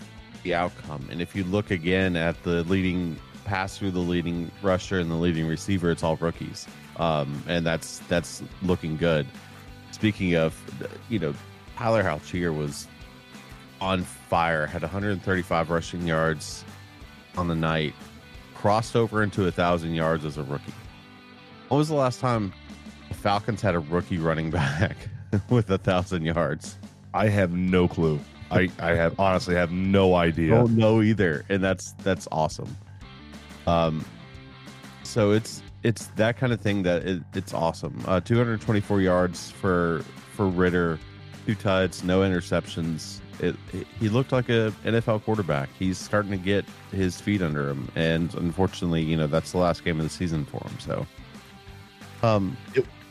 the 0.43 0.53
outcome. 0.53 1.07
And 1.11 1.21
if 1.21 1.35
you 1.35 1.43
look 1.45 1.71
again 1.71 2.15
at 2.15 2.41
the 2.43 2.63
leading 2.63 3.17
pass 3.45 3.77
through 3.77 3.91
the 3.91 3.99
leading 3.99 4.51
rusher 4.61 4.99
and 4.99 5.09
the 5.09 5.15
leading 5.15 5.47
receiver, 5.47 5.91
it's 5.91 6.03
all 6.03 6.15
rookies. 6.17 6.67
Um, 6.97 7.43
and 7.47 7.65
that's 7.65 7.99
that's 8.07 8.43
looking 8.61 8.97
good. 8.97 9.25
Speaking 9.91 10.35
of, 10.35 10.59
you 11.09 11.19
know, 11.19 11.33
Tyler 11.75 12.03
Allgeier 12.03 12.55
was 12.55 12.87
on 13.81 14.03
fire, 14.03 14.65
had 14.65 14.81
135 14.81 15.69
rushing 15.69 16.07
yards 16.07 16.63
on 17.37 17.47
the 17.47 17.55
night, 17.55 17.93
crossed 18.53 18.95
over 18.95 19.23
into 19.23 19.47
a 19.47 19.51
thousand 19.51 19.93
yards 19.93 20.23
as 20.25 20.37
a 20.37 20.43
rookie. 20.43 20.73
When 21.67 21.77
was 21.77 21.89
the 21.89 21.95
last 21.95 22.19
time 22.19 22.53
the 23.09 23.15
Falcons 23.15 23.61
had 23.61 23.75
a 23.75 23.79
rookie 23.79 24.19
running 24.19 24.51
back 24.51 24.95
with 25.49 25.69
a 25.69 25.77
thousand 25.77 26.23
yards? 26.23 26.77
I 27.13 27.27
have 27.27 27.53
no 27.53 27.87
clue. 27.87 28.19
I, 28.53 28.69
I 28.79 28.91
have 28.95 29.19
honestly 29.19 29.55
have 29.55 29.71
no 29.71 30.15
idea. 30.15 30.51
Don't 30.51 30.75
know 30.77 31.01
either, 31.01 31.43
and 31.49 31.63
that's 31.63 31.93
that's 32.03 32.27
awesome. 32.31 32.75
Um, 33.67 34.03
so 35.03 35.31
it's 35.31 35.61
it's 35.83 36.07
that 36.15 36.37
kind 36.37 36.53
of 36.53 36.61
thing 36.61 36.83
that 36.83 37.05
it, 37.05 37.23
it's 37.33 37.53
awesome. 37.53 38.01
Uh, 38.07 38.19
224 38.19 39.01
yards 39.01 39.51
for 39.51 40.03
for 40.35 40.47
Ridder, 40.47 40.99
two 41.45 41.55
tuds, 41.55 42.03
no 42.03 42.21
interceptions. 42.21 43.19
It, 43.39 43.55
it- 43.73 43.87
he 43.99 44.09
looked 44.09 44.31
like 44.31 44.49
a 44.49 44.71
NFL 44.85 45.23
quarterback. 45.23 45.69
He's 45.77 45.97
starting 45.97 46.31
to 46.31 46.37
get 46.37 46.65
his 46.91 47.19
feet 47.19 47.41
under 47.41 47.69
him, 47.69 47.89
and 47.95 48.33
unfortunately, 48.35 49.01
you 49.01 49.17
know 49.17 49.27
that's 49.27 49.51
the 49.51 49.57
last 49.57 49.83
game 49.83 49.99
of 49.99 50.03
the 50.05 50.09
season 50.09 50.45
for 50.45 50.59
him. 50.67 50.79
So, 50.79 51.07
um, 52.21 52.55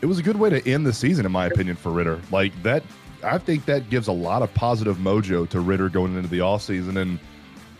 it 0.00 0.06
was 0.06 0.18
a 0.18 0.22
good 0.22 0.36
way 0.36 0.50
to 0.50 0.68
end 0.70 0.86
the 0.86 0.92
season, 0.92 1.26
in 1.26 1.32
my 1.32 1.46
opinion, 1.46 1.76
for 1.76 1.90
Ridder. 1.92 2.20
Like 2.30 2.52
that, 2.62 2.82
I 3.24 3.38
think 3.38 3.64
that 3.66 3.90
gives 3.90 4.08
a 4.08 4.12
lot 4.12 4.42
of 4.42 4.52
positive 4.54 4.96
mojo 4.98 5.48
to 5.50 5.60
Ridder 5.60 5.88
going 5.88 6.16
into 6.16 6.28
the 6.28 6.38
offseason. 6.38 7.00
And 7.00 7.18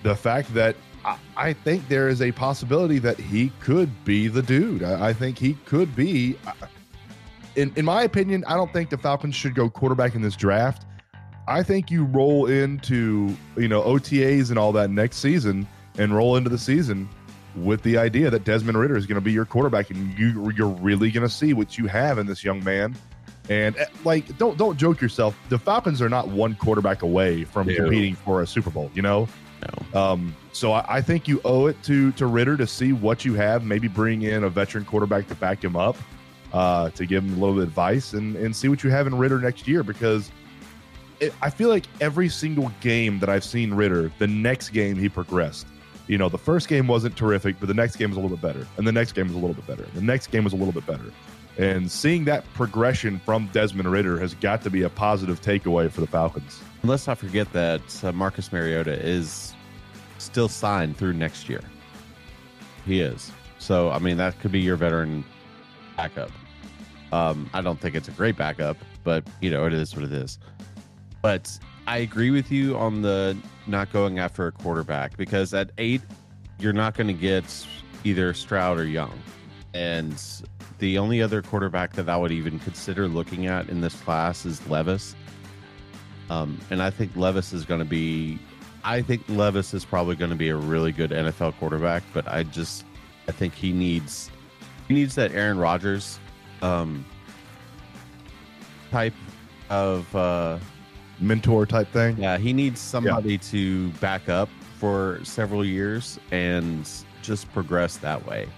the 0.02 0.14
fact 0.14 0.52
that 0.54 0.76
I, 1.04 1.18
I 1.36 1.52
think 1.52 1.88
there 1.88 2.08
is 2.08 2.22
a 2.22 2.32
possibility 2.32 2.98
that 3.00 3.18
he 3.18 3.50
could 3.60 4.04
be 4.04 4.28
the 4.28 4.42
dude. 4.42 4.82
I, 4.82 5.08
I 5.08 5.12
think 5.12 5.38
he 5.38 5.54
could 5.66 5.94
be. 5.96 6.36
Uh, 6.46 6.52
in, 7.56 7.72
in 7.76 7.84
my 7.84 8.02
opinion, 8.02 8.44
I 8.46 8.54
don't 8.54 8.72
think 8.72 8.90
the 8.90 8.98
Falcons 8.98 9.34
should 9.34 9.54
go 9.54 9.68
quarterback 9.68 10.14
in 10.14 10.22
this 10.22 10.36
draft. 10.36 10.86
I 11.48 11.62
think 11.62 11.90
you 11.90 12.04
roll 12.04 12.46
into, 12.46 13.36
you 13.56 13.68
know, 13.68 13.82
OTAs 13.82 14.50
and 14.50 14.58
all 14.58 14.72
that 14.72 14.90
next 14.90 15.16
season 15.16 15.66
and 15.98 16.14
roll 16.14 16.36
into 16.36 16.48
the 16.48 16.58
season 16.58 17.08
with 17.56 17.82
the 17.82 17.98
idea 17.98 18.30
that 18.30 18.44
Desmond 18.44 18.78
Ridder 18.78 18.96
is 18.96 19.06
going 19.06 19.16
to 19.16 19.20
be 19.20 19.32
your 19.32 19.44
quarterback, 19.44 19.90
and 19.90 20.18
you 20.18 20.50
you're 20.56 20.68
really 20.68 21.10
going 21.10 21.26
to 21.26 21.32
see 21.32 21.52
what 21.52 21.76
you 21.76 21.86
have 21.86 22.18
in 22.18 22.26
this 22.26 22.42
young 22.44 22.62
man. 22.64 22.96
And 23.48 23.76
eh, 23.76 23.86
like, 24.04 24.36
don't 24.38 24.56
don't 24.56 24.76
joke 24.76 25.00
yourself. 25.00 25.36
The 25.48 25.58
Falcons 25.58 26.00
are 26.00 26.08
not 26.08 26.28
one 26.28 26.54
quarterback 26.54 27.02
away 27.02 27.44
from 27.44 27.66
competing 27.66 28.14
for 28.14 28.42
a 28.42 28.46
Super 28.46 28.70
Bowl. 28.70 28.90
You 28.94 29.02
know, 29.02 29.28
no. 29.92 30.00
um, 30.00 30.36
so 30.52 30.72
I, 30.72 30.96
I 30.96 31.02
think 31.02 31.26
you 31.26 31.40
owe 31.44 31.66
it 31.66 31.82
to 31.84 32.12
to 32.12 32.26
Ridder 32.26 32.56
to 32.56 32.66
see 32.66 32.92
what 32.92 33.24
you 33.24 33.34
have. 33.34 33.64
Maybe 33.64 33.88
bring 33.88 34.22
in 34.22 34.44
a 34.44 34.48
veteran 34.48 34.84
quarterback 34.84 35.26
to 35.28 35.34
back 35.34 35.62
him 35.62 35.76
up, 35.76 35.96
uh, 36.52 36.90
to 36.90 37.04
give 37.04 37.24
him 37.24 37.32
a 37.32 37.36
little 37.36 37.54
bit 37.54 37.64
of 37.64 37.68
advice, 37.68 38.12
and 38.12 38.36
and 38.36 38.54
see 38.54 38.68
what 38.68 38.84
you 38.84 38.90
have 38.90 39.06
in 39.06 39.14
Ridder 39.16 39.40
next 39.40 39.66
year. 39.66 39.82
Because 39.82 40.30
it, 41.18 41.34
I 41.42 41.50
feel 41.50 41.68
like 41.68 41.86
every 42.00 42.28
single 42.28 42.70
game 42.80 43.18
that 43.20 43.28
I've 43.28 43.44
seen 43.44 43.74
Ridder, 43.74 44.12
the 44.18 44.26
next 44.26 44.70
game 44.70 44.96
he 44.96 45.08
progressed. 45.08 45.66
You 46.08 46.18
know, 46.18 46.28
the 46.28 46.38
first 46.38 46.68
game 46.68 46.88
wasn't 46.88 47.16
terrific, 47.16 47.56
but 47.58 47.68
the 47.68 47.74
next 47.74 47.96
game 47.96 48.10
was 48.10 48.18
a 48.18 48.20
little 48.20 48.36
bit 48.36 48.42
better, 48.42 48.66
and 48.76 48.86
the 48.86 48.92
next 48.92 49.12
game 49.12 49.26
was 49.26 49.34
a 49.34 49.38
little 49.38 49.54
bit 49.54 49.66
better. 49.66 49.84
And 49.84 49.94
the 49.94 50.02
next 50.02 50.28
game 50.28 50.44
was 50.44 50.52
a 50.52 50.56
little 50.56 50.72
bit 50.72 50.86
better. 50.86 51.12
And 51.58 51.90
seeing 51.90 52.24
that 52.24 52.44
progression 52.54 53.18
from 53.18 53.48
Desmond 53.52 53.90
Ridder 53.90 54.18
has 54.18 54.34
got 54.34 54.62
to 54.62 54.70
be 54.70 54.82
a 54.82 54.88
positive 54.88 55.40
takeaway 55.40 55.90
for 55.90 56.00
the 56.00 56.06
Falcons. 56.06 56.60
And 56.80 56.90
let's 56.90 57.06
not 57.06 57.18
forget 57.18 57.52
that 57.52 57.82
uh, 58.02 58.12
Marcus 58.12 58.52
Mariota 58.52 58.92
is 58.92 59.54
still 60.18 60.48
signed 60.48 60.96
through 60.96 61.12
next 61.12 61.48
year. 61.48 61.62
He 62.86 63.00
is. 63.00 63.30
So, 63.58 63.90
I 63.90 63.98
mean, 63.98 64.16
that 64.16 64.38
could 64.40 64.50
be 64.50 64.60
your 64.60 64.76
veteran 64.76 65.24
backup. 65.96 66.30
Um, 67.12 67.50
I 67.52 67.60
don't 67.60 67.78
think 67.78 67.94
it's 67.94 68.08
a 68.08 68.12
great 68.12 68.36
backup, 68.36 68.78
but, 69.04 69.24
you 69.40 69.50
know, 69.50 69.66
it 69.66 69.74
is 69.74 69.94
what 69.94 70.04
it 70.04 70.12
is. 70.12 70.38
But 71.20 71.58
I 71.86 71.98
agree 71.98 72.30
with 72.30 72.50
you 72.50 72.76
on 72.76 73.02
the 73.02 73.36
not 73.66 73.92
going 73.92 74.18
after 74.18 74.46
a 74.46 74.52
quarterback 74.52 75.16
because 75.16 75.52
at 75.52 75.70
eight, 75.78 76.00
you're 76.58 76.72
not 76.72 76.94
going 76.94 77.08
to 77.08 77.12
get 77.12 77.44
either 78.04 78.32
Stroud 78.34 78.78
or 78.78 78.84
Young. 78.84 79.16
And 79.74 80.20
the 80.82 80.98
only 80.98 81.22
other 81.22 81.40
quarterback 81.40 81.92
that 81.92 82.08
I 82.08 82.16
would 82.16 82.32
even 82.32 82.58
consider 82.58 83.06
looking 83.06 83.46
at 83.46 83.68
in 83.68 83.80
this 83.80 83.94
class 84.00 84.44
is 84.44 84.66
Levis. 84.66 85.14
Um, 86.28 86.60
and 86.70 86.82
I 86.82 86.90
think 86.90 87.14
Levis 87.14 87.52
is 87.52 87.64
going 87.64 87.78
to 87.78 87.84
be, 87.84 88.40
I 88.82 89.00
think 89.00 89.22
Levis 89.28 89.74
is 89.74 89.84
probably 89.84 90.16
going 90.16 90.32
to 90.32 90.36
be 90.36 90.48
a 90.48 90.56
really 90.56 90.90
good 90.90 91.12
NFL 91.12 91.54
quarterback, 91.60 92.02
but 92.12 92.26
I 92.26 92.42
just, 92.42 92.84
I 93.28 93.32
think 93.32 93.54
he 93.54 93.72
needs, 93.72 94.28
he 94.88 94.94
needs 94.94 95.14
that 95.14 95.30
Aaron 95.30 95.56
Rodgers 95.56 96.18
um, 96.62 97.04
type 98.90 99.14
of, 99.70 100.16
uh, 100.16 100.58
Mentor 101.20 101.64
type 101.64 101.92
thing. 101.92 102.16
yeah, 102.18 102.38
he 102.38 102.52
needs 102.52 102.80
somebody 102.80 103.38
to 103.38 103.90
back 104.00 104.28
up 104.28 104.48
for 104.78 105.20
several 105.22 105.64
years 105.64 106.18
and 106.32 106.90
just 107.22 107.48
progress 107.52 107.98
that 107.98 108.26
way. 108.26 108.48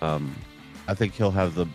Um, 0.00 0.34
I 0.88 0.94
think 0.94 1.14
he'll 1.14 1.30
have 1.30 1.54
the 1.54 1.66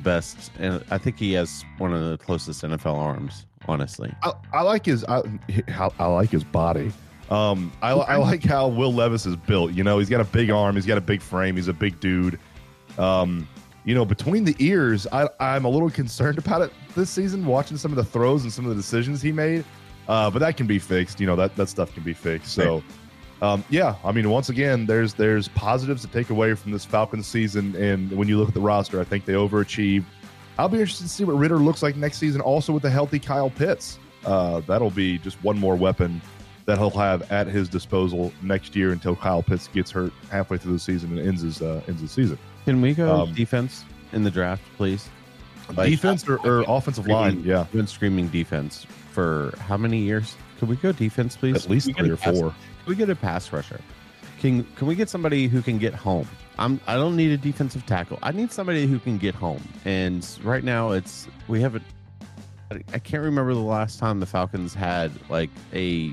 best, 0.00 0.50
and 0.58 0.84
I 0.90 0.98
think 0.98 1.18
he 1.18 1.32
has 1.34 1.64
one 1.78 1.92
of 1.92 2.00
the 2.08 2.18
closest 2.18 2.62
NFL 2.62 2.96
arms. 2.96 3.46
Honestly, 3.68 4.12
I, 4.24 4.32
I 4.52 4.62
like 4.62 4.86
his 4.86 5.04
I, 5.04 5.22
I 5.98 6.06
like 6.06 6.30
his 6.30 6.44
body. 6.44 6.92
Um, 7.30 7.72
I, 7.80 7.92
I 7.92 8.16
like 8.16 8.44
how 8.44 8.68
Will 8.68 8.92
Levis 8.92 9.24
is 9.24 9.36
built. 9.36 9.72
You 9.72 9.84
know, 9.84 9.98
he's 9.98 10.10
got 10.10 10.20
a 10.20 10.24
big 10.24 10.50
arm, 10.50 10.74
he's 10.74 10.84
got 10.84 10.98
a 10.98 11.02
big 11.02 11.22
frame, 11.22 11.56
he's 11.56 11.68
a 11.68 11.72
big 11.72 11.98
dude. 12.00 12.38
Um, 12.98 13.48
you 13.84 13.94
know, 13.94 14.04
between 14.04 14.44
the 14.44 14.54
ears, 14.58 15.06
I, 15.12 15.28
I'm 15.40 15.64
a 15.64 15.68
little 15.68 15.90
concerned 15.90 16.38
about 16.38 16.62
it 16.62 16.72
this 16.94 17.10
season. 17.10 17.46
Watching 17.46 17.76
some 17.76 17.90
of 17.90 17.96
the 17.96 18.04
throws 18.04 18.42
and 18.42 18.52
some 18.52 18.64
of 18.64 18.70
the 18.70 18.76
decisions 18.76 19.22
he 19.22 19.32
made, 19.32 19.64
uh, 20.08 20.30
but 20.30 20.40
that 20.40 20.56
can 20.56 20.66
be 20.66 20.78
fixed. 20.78 21.20
You 21.20 21.26
know, 21.26 21.36
that 21.36 21.56
that 21.56 21.68
stuff 21.68 21.92
can 21.94 22.02
be 22.02 22.12
fixed. 22.12 22.52
So, 22.52 22.82
um, 23.42 23.64
yeah, 23.68 23.96
I 24.04 24.12
mean, 24.12 24.30
once 24.30 24.48
again, 24.48 24.86
there's 24.86 25.12
there's 25.14 25.48
positives 25.48 26.00
to 26.02 26.08
take 26.08 26.30
away 26.30 26.54
from 26.54 26.72
this 26.72 26.84
Falcons 26.84 27.26
season, 27.26 27.74
and 27.76 28.10
when 28.12 28.28
you 28.28 28.38
look 28.38 28.48
at 28.48 28.54
the 28.54 28.60
roster, 28.60 29.00
I 29.00 29.04
think 29.04 29.24
they 29.24 29.34
overachieved. 29.34 30.04
I'll 30.58 30.68
be 30.68 30.78
interested 30.78 31.04
to 31.04 31.08
see 31.10 31.24
what 31.24 31.34
Ridder 31.36 31.56
looks 31.58 31.82
like 31.82 31.96
next 31.96 32.18
season. 32.18 32.40
Also 32.40 32.72
with 32.72 32.84
a 32.84 32.90
healthy 32.90 33.18
Kyle 33.18 33.50
Pitts, 33.50 33.98
uh, 34.24 34.60
that'll 34.60 34.90
be 34.90 35.18
just 35.18 35.42
one 35.42 35.58
more 35.58 35.74
weapon 35.76 36.22
that 36.66 36.78
he'll 36.78 36.90
have 36.90 37.30
at 37.32 37.48
his 37.48 37.68
disposal 37.68 38.32
next 38.42 38.76
year 38.76 38.92
until 38.92 39.16
Kyle 39.16 39.42
Pitts 39.42 39.66
gets 39.66 39.90
hurt 39.90 40.12
halfway 40.30 40.58
through 40.58 40.74
the 40.74 40.78
season 40.78 41.18
and 41.18 41.26
ends 41.26 41.42
his 41.42 41.60
uh, 41.62 41.82
ends 41.88 42.00
the 42.00 42.08
season. 42.08 42.38
can 42.64 42.80
we 42.80 42.94
go 42.94 43.22
Um, 43.22 43.34
defense 43.34 43.84
in 44.12 44.22
the 44.22 44.30
draft, 44.30 44.62
please? 44.76 45.08
Like, 45.74 45.90
Defense 45.90 46.28
or, 46.28 46.38
or 46.46 46.64
offensive 46.68 47.06
line, 47.06 47.42
yeah. 47.44 47.60
I've 47.60 47.72
been 47.72 47.86
screaming 47.86 48.28
defense 48.28 48.84
for 49.10 49.54
how 49.60 49.76
many 49.76 49.98
years? 49.98 50.36
Can 50.58 50.68
we 50.68 50.76
go 50.76 50.92
defense, 50.92 51.36
please? 51.36 51.64
At 51.64 51.70
least 51.70 51.90
three 51.96 52.10
or 52.10 52.16
pass- 52.16 52.38
four. 52.38 52.50
Can 52.50 52.86
we 52.88 52.94
get 52.94 53.08
a 53.10 53.16
pass 53.16 53.52
rusher? 53.52 53.80
Can 54.40 54.64
Can 54.76 54.86
we 54.86 54.94
get 54.94 55.08
somebody 55.08 55.46
who 55.48 55.62
can 55.62 55.78
get 55.78 55.94
home? 55.94 56.28
I'm. 56.58 56.80
I 56.86 56.94
don't 56.94 57.16
need 57.16 57.30
a 57.30 57.36
defensive 57.36 57.86
tackle. 57.86 58.18
I 58.22 58.32
need 58.32 58.52
somebody 58.52 58.86
who 58.86 58.98
can 58.98 59.16
get 59.18 59.34
home. 59.34 59.62
And 59.84 60.26
right 60.42 60.62
now, 60.64 60.90
it's 60.90 61.26
we 61.48 61.60
haven't. 61.60 61.84
I- 62.70 62.82
I 62.92 62.98
can't 62.98 63.22
remember 63.22 63.54
the 63.54 63.60
last 63.60 63.98
time 63.98 64.20
the 64.20 64.26
Falcons 64.26 64.74
had 64.74 65.12
like 65.30 65.50
a 65.72 66.12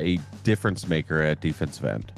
a 0.00 0.18
difference 0.42 0.88
maker 0.88 1.22
at 1.22 1.40
defensive 1.40 1.84
end. 1.84 2.10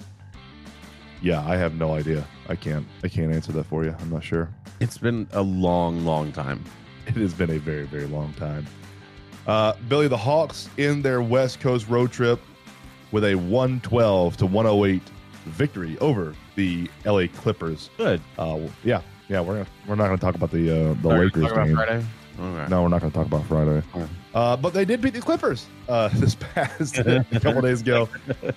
Yeah, 1.23 1.45
I 1.47 1.57
have 1.57 1.75
no 1.75 1.95
idea. 1.95 2.25
I 2.49 2.55
can't. 2.57 2.87
I 3.03 3.09
can't 3.09 3.33
answer 3.33 3.53
that 3.53 3.65
for 3.65 3.85
you. 3.85 3.95
I'm 4.01 4.11
not 4.11 4.23
sure. 4.25 4.49
It's 4.81 4.99
been 4.99 5.27
a 5.33 5.43
long, 5.43 6.05
long 6.05 6.33
time. 6.33 6.63
It 7.07 7.15
has 7.15 7.33
been 7.33 7.51
a 7.51 7.59
very, 7.59 7.87
very 7.87 8.07
long 8.07 8.33
time. 8.35 8.67
Uh, 9.47 9.75
Billy, 9.89 10.09
the 10.09 10.17
Hawks 10.17 10.69
in 10.77 11.03
their 11.03 11.23
West 11.23 11.61
Coast 11.61 11.89
road 11.89 12.11
trip 12.13 12.41
with 13.13 13.25
a 13.25 13.35
112 13.37 14.37
to 14.39 14.47
108 14.47 15.03
victory 15.47 15.97
over 16.01 16.35
the 16.57 16.91
LA 17.05 17.27
Clippers. 17.37 17.91
Good. 17.97 18.21
Uh, 18.39 18.59
yeah, 18.83 19.03
yeah, 19.29 19.41
we're 19.41 19.55
gonna, 19.55 19.67
we're 19.87 19.95
not 19.95 20.07
going 20.09 20.19
to 20.19 20.25
talk 20.25 20.35
about 20.35 20.51
the 20.51 20.91
uh, 20.91 20.95
the 20.95 21.09
Are 21.11 21.25
Lakers 21.25 21.53
game. 21.53 21.75
Friday? 21.77 22.05
Okay. 22.39 22.67
No, 22.69 22.83
we're 22.83 22.89
not 22.89 23.01
going 23.01 23.11
to 23.13 23.17
talk 23.17 23.27
about 23.27 23.47
Friday. 23.47 23.83
Okay. 23.95 24.07
Uh, 24.35 24.57
but 24.57 24.75
they 24.75 24.85
did 24.85 25.01
beat 25.01 25.15
the 25.15 25.21
Clippers 25.21 25.67
uh, 25.89 26.09
this 26.15 26.35
past 26.35 26.99
a 26.99 27.25
couple 27.41 27.63
days 27.63 27.81
ago. 27.81 28.09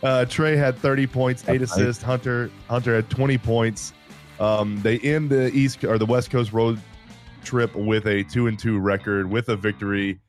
Uh, 0.03 0.25
Trey 0.25 0.57
had 0.57 0.77
30 0.77 1.07
points, 1.07 1.47
eight 1.47 1.61
assists. 1.61 2.03
Hunter 2.03 2.51
Hunter 2.67 2.95
had 2.95 3.09
20 3.09 3.37
points. 3.37 3.93
Um, 4.39 4.81
they 4.81 4.99
end 4.99 5.29
the 5.29 5.51
East 5.53 5.83
or 5.83 5.97
the 5.97 6.05
West 6.05 6.31
Coast 6.31 6.53
road 6.53 6.79
trip 7.43 7.75
with 7.75 8.05
a 8.07 8.23
two 8.23 8.47
and 8.47 8.57
two 8.57 8.79
record 8.79 9.29
with 9.29 9.49
a 9.49 9.55
victory. 9.55 10.19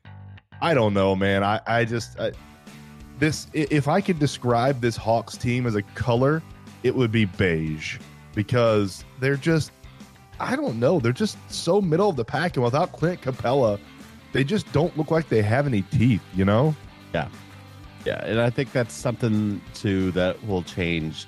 I 0.61 0.73
don't 0.73 0.93
know, 0.93 1.15
man. 1.15 1.43
I 1.43 1.59
I 1.65 1.85
just 1.85 2.19
I, 2.19 2.31
this 3.19 3.47
if 3.53 3.87
I 3.87 4.01
could 4.01 4.19
describe 4.19 4.81
this 4.81 4.97
Hawks 4.97 5.37
team 5.37 5.65
as 5.65 5.75
a 5.75 5.81
color, 5.81 6.41
it 6.83 6.95
would 6.95 7.11
be 7.11 7.25
beige 7.25 7.99
because 8.35 9.05
they're 9.19 9.37
just 9.37 9.71
I 10.39 10.55
don't 10.55 10.79
know. 10.79 10.99
They're 10.99 11.11
just 11.11 11.37
so 11.51 11.81
middle 11.81 12.09
of 12.09 12.15
the 12.15 12.25
pack, 12.25 12.55
and 12.57 12.63
without 12.63 12.91
Clint 12.91 13.21
Capela, 13.21 13.79
they 14.33 14.43
just 14.43 14.71
don't 14.73 14.95
look 14.97 15.11
like 15.11 15.29
they 15.29 15.41
have 15.41 15.67
any 15.67 15.83
teeth. 15.83 16.23
You 16.33 16.45
know? 16.45 16.75
Yeah, 17.13 17.27
yeah, 18.05 18.25
and 18.25 18.41
I 18.41 18.49
think 18.49 18.71
that's 18.71 18.93
something 18.93 19.61
too 19.73 20.11
that 20.11 20.43
will 20.45 20.63
change 20.63 21.27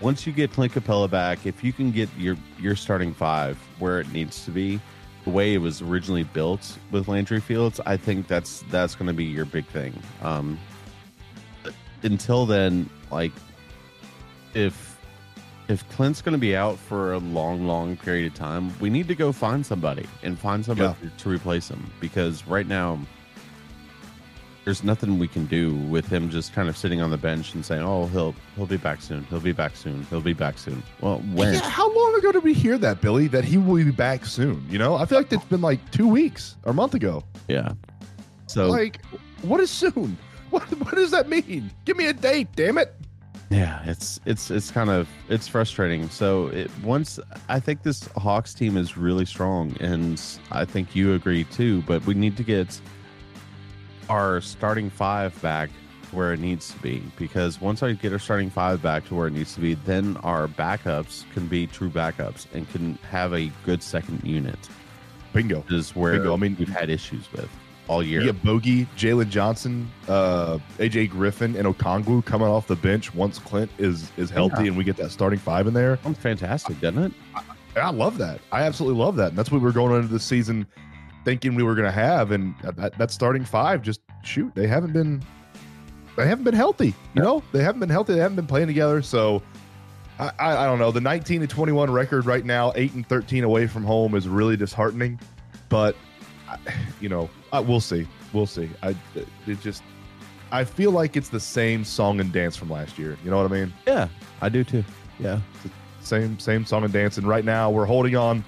once 0.00 0.26
you 0.26 0.32
get 0.32 0.52
Clint 0.52 0.72
Capela 0.72 1.10
back. 1.10 1.46
If 1.46 1.64
you 1.64 1.72
can 1.72 1.90
get 1.90 2.08
your 2.18 2.36
your 2.58 2.76
starting 2.76 3.14
five 3.14 3.56
where 3.78 4.00
it 4.00 4.12
needs 4.12 4.44
to 4.44 4.50
be, 4.50 4.80
the 5.24 5.30
way 5.30 5.54
it 5.54 5.58
was 5.58 5.82
originally 5.82 6.24
built 6.24 6.78
with 6.90 7.08
Landry 7.08 7.40
Fields, 7.40 7.80
I 7.86 7.96
think 7.96 8.28
that's 8.28 8.64
that's 8.70 8.94
going 8.94 9.08
to 9.08 9.14
be 9.14 9.24
your 9.24 9.44
big 9.44 9.66
thing. 9.66 10.00
Um, 10.22 10.58
until 12.02 12.46
then, 12.46 12.88
like 13.10 13.32
if 14.54 14.98
if 15.68 15.88
Clint's 15.90 16.20
going 16.20 16.34
to 16.34 16.38
be 16.38 16.54
out 16.54 16.78
for 16.78 17.14
a 17.14 17.18
long, 17.18 17.66
long 17.66 17.96
period 17.96 18.26
of 18.26 18.34
time, 18.34 18.78
we 18.80 18.90
need 18.90 19.08
to 19.08 19.14
go 19.14 19.32
find 19.32 19.64
somebody 19.64 20.06
and 20.22 20.38
find 20.38 20.64
somebody 20.64 20.94
to 21.16 21.28
replace 21.28 21.68
him 21.68 21.90
because 22.00 22.46
right 22.46 22.66
now 22.66 23.00
there's 24.64 24.82
nothing 24.82 25.18
we 25.18 25.28
can 25.28 25.46
do 25.46 25.74
with 25.74 26.06
him 26.06 26.30
just 26.30 26.52
kind 26.52 26.68
of 26.68 26.76
sitting 26.76 27.00
on 27.02 27.10
the 27.10 27.16
bench 27.18 27.54
and 27.54 27.64
saying, 27.64 27.82
"Oh, 27.82 28.06
he'll 28.06 28.34
he'll 28.56 28.66
be 28.66 28.76
back 28.76 29.02
soon. 29.02 29.24
He'll 29.24 29.40
be 29.40 29.52
back 29.52 29.76
soon. 29.76 30.04
He'll 30.10 30.20
be 30.20 30.32
back 30.32 30.58
soon." 30.58 30.82
Well, 31.00 31.18
when? 31.32 31.54
Yeah, 31.54 31.60
how 31.60 31.92
long 31.94 32.14
ago 32.18 32.32
did 32.32 32.42
we 32.44 32.54
hear 32.54 32.78
that, 32.78 33.00
Billy? 33.00 33.26
That 33.28 33.44
he 33.44 33.58
will 33.58 33.84
be 33.84 33.90
back 33.90 34.24
soon. 34.24 34.66
You 34.70 34.78
know, 34.78 34.94
I 34.96 35.06
feel 35.06 35.18
like 35.18 35.32
it's 35.32 35.44
been 35.44 35.60
like 35.60 35.90
two 35.90 36.08
weeks 36.08 36.56
or 36.64 36.70
a 36.70 36.74
month 36.74 36.94
ago. 36.94 37.22
Yeah. 37.48 37.72
So 38.46 38.68
Like, 38.68 39.04
what 39.42 39.60
is 39.60 39.70
soon? 39.70 40.16
What 40.50 40.62
what 40.78 40.94
does 40.94 41.10
that 41.10 41.28
mean? 41.28 41.70
Give 41.84 41.96
me 41.96 42.06
a 42.06 42.12
date, 42.12 42.46
damn 42.54 42.78
it! 42.78 42.94
yeah, 43.50 43.82
it's 43.86 44.20
it's 44.24 44.50
it's 44.50 44.70
kind 44.70 44.88
of 44.88 45.08
it's 45.28 45.48
frustrating. 45.48 46.08
So 46.10 46.46
it 46.48 46.70
once 46.82 47.18
I 47.48 47.58
think 47.58 47.82
this 47.82 48.08
Hawks 48.16 48.54
team 48.54 48.76
is 48.76 48.96
really 48.96 49.24
strong, 49.24 49.76
and 49.80 50.20
I 50.52 50.64
think 50.64 50.94
you 50.94 51.14
agree 51.14 51.44
too. 51.44 51.82
But 51.82 52.06
we 52.06 52.14
need 52.14 52.36
to 52.36 52.44
get 52.44 52.80
our 54.08 54.40
starting 54.40 54.90
five 54.90 55.40
back 55.42 55.70
where 56.12 56.32
it 56.32 56.40
needs 56.40 56.70
to 56.70 56.78
be 56.78 57.02
because 57.16 57.60
once 57.60 57.82
I 57.82 57.92
get 57.92 58.12
our 58.12 58.18
starting 58.18 58.50
five 58.50 58.80
back 58.80 59.06
to 59.08 59.14
where 59.14 59.26
it 59.26 59.32
needs 59.32 59.54
to 59.54 59.60
be, 59.60 59.74
then 59.74 60.16
our 60.18 60.46
backups 60.46 61.24
can 61.32 61.46
be 61.48 61.66
true 61.66 61.90
backups 61.90 62.46
and 62.54 62.68
can 62.70 62.94
have 63.10 63.32
a 63.34 63.50
good 63.64 63.82
second 63.82 64.22
unit. 64.24 64.58
Bingo. 65.32 65.64
Is 65.70 65.96
where 65.96 66.12
Bingo. 66.12 66.34
I 66.34 66.36
mean, 66.36 66.56
we've 66.58 66.68
had 66.68 66.88
issues 66.90 67.30
with 67.32 67.48
all 67.88 68.02
year. 68.02 68.22
Yeah, 68.22 68.32
Bogey, 68.32 68.86
Jalen 68.96 69.28
Johnson, 69.30 69.90
uh, 70.08 70.58
AJ 70.78 71.10
Griffin, 71.10 71.56
and 71.56 71.66
Okongwu 71.66 72.24
coming 72.24 72.46
off 72.46 72.68
the 72.68 72.76
bench 72.76 73.12
once 73.14 73.38
Clint 73.40 73.70
is 73.78 74.12
is 74.16 74.30
healthy, 74.30 74.62
Yeah. 74.62 74.68
and 74.68 74.76
we 74.76 74.84
get 74.84 74.96
that 74.98 75.10
starting 75.10 75.38
five 75.40 75.66
in 75.66 75.74
there. 75.74 75.98
Sounds 76.04 76.18
fantastic, 76.18 76.80
doesn't 76.80 77.02
it? 77.02 77.12
I 77.76 77.90
love 77.90 78.18
that. 78.18 78.40
I 78.52 78.62
absolutely 78.62 79.02
love 79.02 79.16
that, 79.16 79.30
and 79.30 79.38
that's 79.38 79.50
what 79.50 79.60
we 79.60 79.64
were 79.64 79.72
going 79.72 79.96
into 79.96 80.06
the 80.08 80.20
season 80.20 80.64
thinking 81.24 81.54
we 81.54 81.62
were 81.62 81.74
going 81.74 81.86
to 81.86 81.92
have. 81.92 82.30
And 82.30 82.54
that, 82.62 82.96
that 82.98 83.10
starting 83.10 83.44
five, 83.44 83.82
just 83.82 84.00
shoot, 84.22 84.54
they 84.54 84.66
haven't 84.66 84.92
been 84.92 85.22
they 86.16 86.26
haven't 86.26 86.44
been 86.44 86.54
healthy. 86.54 86.94
You 87.14 87.22
know, 87.22 87.42
they 87.52 87.62
haven't 87.62 87.80
been 87.80 87.88
healthy. 87.88 88.14
They 88.14 88.20
haven't 88.20 88.36
been 88.36 88.46
playing 88.46 88.68
together. 88.68 89.02
So 89.02 89.42
I, 90.18 90.30
I, 90.38 90.56
I 90.64 90.66
don't 90.66 90.78
know. 90.78 90.90
The 90.90 91.00
19 91.00 91.40
to 91.40 91.46
21 91.46 91.90
record 91.90 92.26
right 92.26 92.44
now, 92.44 92.72
eight 92.76 92.92
and 92.92 93.06
13 93.08 93.44
away 93.44 93.66
from 93.66 93.84
home, 93.84 94.14
is 94.14 94.28
really 94.28 94.56
disheartening. 94.56 95.18
But 95.68 95.96
you 97.00 97.08
know, 97.08 97.28
I, 97.52 97.60
we'll 97.60 97.80
see. 97.80 98.06
We'll 98.32 98.46
see. 98.46 98.70
I 98.82 98.94
it 99.46 99.60
just 99.60 99.82
I 100.52 100.64
feel 100.64 100.92
like 100.92 101.16
it's 101.16 101.30
the 101.30 101.40
same 101.40 101.84
song 101.84 102.20
and 102.20 102.32
dance 102.32 102.56
from 102.56 102.70
last 102.70 102.98
year. 102.98 103.18
You 103.24 103.30
know 103.30 103.36
what 103.42 103.50
I 103.50 103.54
mean? 103.54 103.72
Yeah, 103.86 104.08
I 104.40 104.48
do 104.48 104.62
too. 104.62 104.84
Yeah. 105.18 105.40
same 106.00 106.38
same 106.38 106.64
song 106.64 106.84
and 106.84 106.92
dance 106.92 107.18
and 107.18 107.26
right 107.26 107.44
now 107.44 107.70
we're 107.70 107.86
holding 107.86 108.16
on 108.16 108.44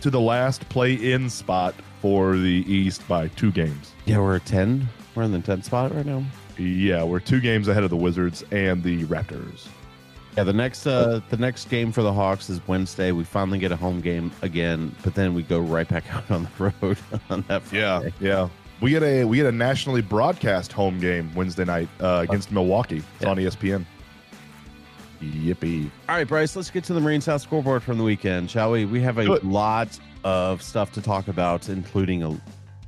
to 0.00 0.10
the 0.10 0.20
last 0.20 0.68
play 0.68 0.94
in 0.94 1.30
spot 1.30 1.74
for 2.02 2.36
the 2.36 2.64
east 2.66 3.06
by 3.08 3.28
two 3.28 3.52
games 3.52 3.92
Yeah, 4.06 4.18
we're 4.18 4.34
at 4.36 4.44
10. 4.44 4.88
We're 5.14 5.22
in 5.22 5.30
the 5.32 5.38
10th 5.38 5.64
spot 5.64 5.94
right 5.94 6.04
now. 6.04 6.22
yeah 6.58 7.04
we're 7.04 7.20
two 7.20 7.40
games 7.40 7.68
ahead 7.68 7.84
of 7.84 7.90
the 7.90 7.96
wizards 7.96 8.44
and 8.50 8.82
the 8.82 9.04
raptors 9.04 9.68
Yeah, 10.36 10.42
the 10.44 10.52
next 10.52 10.86
uh 10.86 11.20
the 11.30 11.36
next 11.36 11.68
game 11.70 11.92
for 11.92 12.02
the 12.02 12.12
Hawks 12.12 12.50
is 12.50 12.60
Wednesday. 12.66 13.12
We 13.12 13.22
finally 13.24 13.58
get 13.60 13.70
a 13.72 13.76
home 13.76 14.00
game 14.00 14.32
again, 14.42 14.94
but 15.04 15.14
then 15.14 15.32
we 15.32 15.42
go 15.44 15.60
right 15.60 15.88
back 15.88 16.12
out 16.14 16.28
on 16.30 16.48
the 16.58 16.72
road 16.82 16.98
on 17.30 17.42
that 17.48 17.62
Friday. 17.62 18.12
yeah 18.20 18.48
we 18.80 18.90
get 18.90 19.04
a 19.04 19.24
we 19.24 19.36
get 19.36 19.46
a 19.46 19.52
nationally 19.52 20.02
broadcast 20.02 20.72
home 20.72 20.98
game 20.98 21.32
wednesday 21.36 21.64
night 21.64 21.88
uh, 22.00 22.24
against 22.28 22.50
milwaukee 22.50 22.96
it's 22.96 23.06
Yeah. 23.22 23.28
on 23.30 23.36
espn 23.36 23.86
yippee 25.22 25.88
All 26.08 26.16
right, 26.16 26.26
Bryce, 26.26 26.56
let's 26.56 26.68
get 26.70 26.82
to 26.84 26.94
the 26.94 27.00
Marine 27.00 27.20
South 27.20 27.42
scoreboard 27.42 27.82
from 27.84 27.96
the 27.96 28.02
weekend, 28.02 28.50
shall 28.50 28.72
we? 28.72 28.86
We 28.86 29.00
have 29.02 29.18
a 29.18 29.24
lot 29.46 29.96
of 30.24 30.62
stuff 30.62 30.92
to 30.92 31.02
talk 31.02 31.28
about, 31.28 31.68
including 31.68 32.22
a 32.22 32.40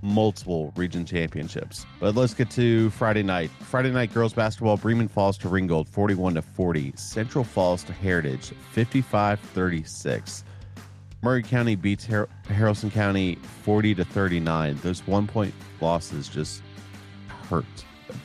multiple 0.03 0.73
region 0.77 1.07
championships. 1.07 1.87
But 1.99 2.15
let's 2.15 2.35
get 2.35 2.51
to 2.51 2.91
Friday 2.91 3.23
night. 3.23 3.51
Friday 3.61 3.91
night 3.91 4.13
girls 4.13 4.35
basketball, 4.35 4.77
Bremen 4.77 5.09
Falls 5.09 5.39
to 5.39 5.49
Ringgold 5.49 5.89
41 5.89 6.35
to 6.35 6.43
40. 6.43 6.93
Central 6.97 7.43
Falls 7.43 7.83
to 7.85 7.93
Heritage 7.93 8.53
55-36. 8.75 10.43
Murray 11.23 11.43
County 11.43 11.75
beats 11.75 12.05
Har- 12.05 12.29
Haralson 12.49 12.93
County 12.93 13.37
40 13.63 13.95
to 13.95 14.05
39. 14.05 14.79
Those 14.83 15.07
one 15.07 15.27
point 15.27 15.55
losses 15.81 16.29
just 16.29 16.63
hurt. 17.49 17.65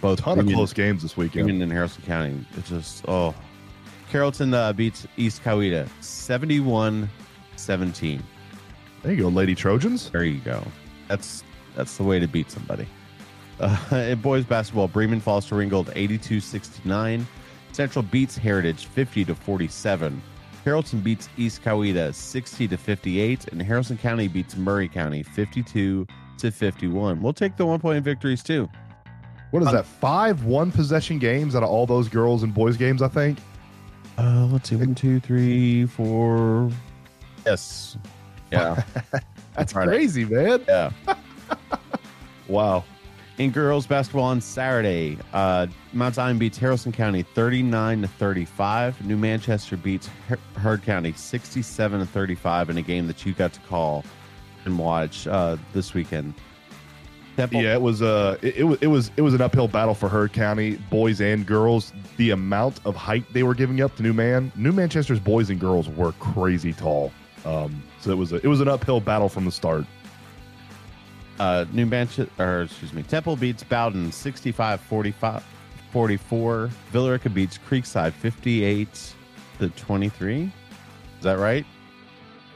Both 0.01 0.19
a 0.19 0.21
ton 0.21 0.39
of 0.39 0.47
close 0.47 0.73
games 0.73 1.01
this 1.01 1.15
weekend 1.15 1.49
even 1.49 1.61
in 1.61 1.69
Haralson 1.69 2.05
County. 2.05 2.45
It's 2.57 2.69
just, 2.69 3.05
oh. 3.07 3.33
Carrollton 4.11 4.53
uh, 4.53 4.73
beats 4.73 5.07
East 5.17 5.43
Coweta 5.43 5.87
71 6.01 7.09
17. 7.55 8.21
There 9.03 9.13
you 9.13 9.21
go 9.23 9.27
lady 9.29 9.55
trojans 9.55 10.09
There 10.09 10.23
you 10.23 10.39
go. 10.41 10.63
That's 11.07 11.43
that's 11.75 11.97
the 11.97 12.03
way 12.03 12.19
to 12.19 12.27
beat 12.27 12.51
somebody. 12.51 12.87
Uh, 13.61 13.77
in 13.91 14.21
boys 14.21 14.45
basketball, 14.45 14.87
Bremen 14.87 15.19
falls 15.19 15.45
to 15.47 15.55
Ringgold 15.55 15.91
82 15.93 16.39
69. 16.39 17.27
Central 17.73 18.03
beats 18.03 18.37
Heritage 18.37 18.85
50 18.85 19.25
to 19.25 19.35
47. 19.35 20.21
Carrollton 20.63 21.01
beats 21.01 21.27
East 21.35 21.61
Coweta 21.61 22.13
60 22.15 22.69
to 22.69 22.77
58. 22.77 23.49
And 23.49 23.61
Haralson 23.61 23.99
County 23.99 24.29
beats 24.29 24.55
Murray 24.55 24.87
County 24.87 25.23
52 25.23 26.07
to 26.37 26.51
51. 26.51 27.21
We'll 27.21 27.33
take 27.33 27.57
the 27.57 27.65
one 27.65 27.81
point 27.81 28.01
victories 28.01 28.41
too. 28.41 28.69
what 29.51 29.61
is 29.63 29.71
that 29.73 29.85
five 29.85 30.45
one 30.45 30.71
possession 30.71 31.19
games 31.19 31.53
out 31.53 31.63
of 31.63 31.67
all 31.69 31.85
those 31.85 32.07
girls 32.07 32.43
and 32.43 32.53
boys 32.53 32.77
games 32.77 33.01
i 33.01 33.09
think 33.09 33.39
Uh, 34.17 34.45
let's 34.53 34.69
see. 34.69 34.77
One, 34.77 34.95
two, 34.95 35.19
three, 35.19 35.85
four. 35.85 36.69
Yes. 37.45 37.97
Yeah. 38.51 38.83
that's 39.55 39.73
Friday. 39.73 39.91
crazy 39.91 40.25
man 40.25 40.63
yeah. 40.67 40.91
wow 42.47 42.83
In 43.37 43.51
girls 43.51 43.87
basketball 43.87 44.25
on 44.25 44.41
Saturday, 44.41 45.17
uh, 45.33 45.67
Mount 45.93 46.15
Zion 46.15 46.37
beats 46.37 46.59
Haralson 46.59 46.93
County 46.93 47.23
39 47.23 48.01
to 48.01 48.07
35. 48.07 49.05
New 49.05 49.15
Manchester 49.17 49.77
beats 49.77 50.09
Her- 50.27 50.39
Heard 50.59 50.83
County 50.83 51.13
67 51.13 51.99
to 51.99 52.05
35 52.05 52.69
in 52.69 52.77
a 52.77 52.81
game 52.81 53.07
that 53.07 53.25
you 53.25 53.33
got 53.33 53.53
to 53.53 53.59
call 53.61 54.03
and 54.65 54.77
watch 54.77 55.25
uh, 55.27 55.55
this 55.73 55.93
weekend. 55.93 56.33
Temple. 57.37 57.61
Yeah, 57.61 57.75
it 57.75 57.81
was 57.81 58.01
uh 58.01 58.37
it, 58.41 58.57
it 58.57 58.63
was 58.65 58.77
it 58.81 58.87
was 58.87 59.11
it 59.15 59.21
was 59.21 59.33
an 59.33 59.39
uphill 59.39 59.69
battle 59.69 59.93
for 59.95 60.09
Heard 60.09 60.33
County, 60.33 60.75
boys 60.89 61.21
and 61.21 61.45
girls. 61.45 61.93
The 62.17 62.31
amount 62.31 62.81
of 62.83 62.97
height 62.97 63.23
they 63.31 63.43
were 63.43 63.55
giving 63.55 63.79
up 63.79 63.95
to 63.95 64.03
New 64.03 64.11
Man, 64.13 64.51
New 64.57 64.73
Manchester's 64.73 65.21
boys 65.21 65.49
and 65.49 65.57
girls 65.57 65.87
were 65.87 66.11
crazy 66.13 66.73
tall. 66.73 67.13
Um, 67.45 67.81
so 68.01 68.11
it 68.11 68.17
was 68.17 68.31
a, 68.31 68.35
it 68.37 68.47
was 68.47 68.61
an 68.61 68.67
uphill 68.67 68.99
battle 68.99 69.29
from 69.29 69.45
the 69.45 69.51
start. 69.51 69.85
Uh, 71.39 71.65
New 71.71 71.85
Manchester, 71.85 72.29
or 72.37 72.63
excuse 72.63 72.91
me, 72.93 73.01
Temple 73.03 73.35
beats 73.37 73.63
Bowdon 73.63 74.11
65 74.11 74.81
45 74.81 75.43
44. 75.91 76.67
Villa 76.91 77.11
Rica 77.11 77.29
beats 77.29 77.57
Creekside 77.57 78.11
58 78.13 79.13
to 79.59 79.69
23. 79.69 80.43
Is 80.43 80.51
that 81.23 81.39
right? 81.39 81.65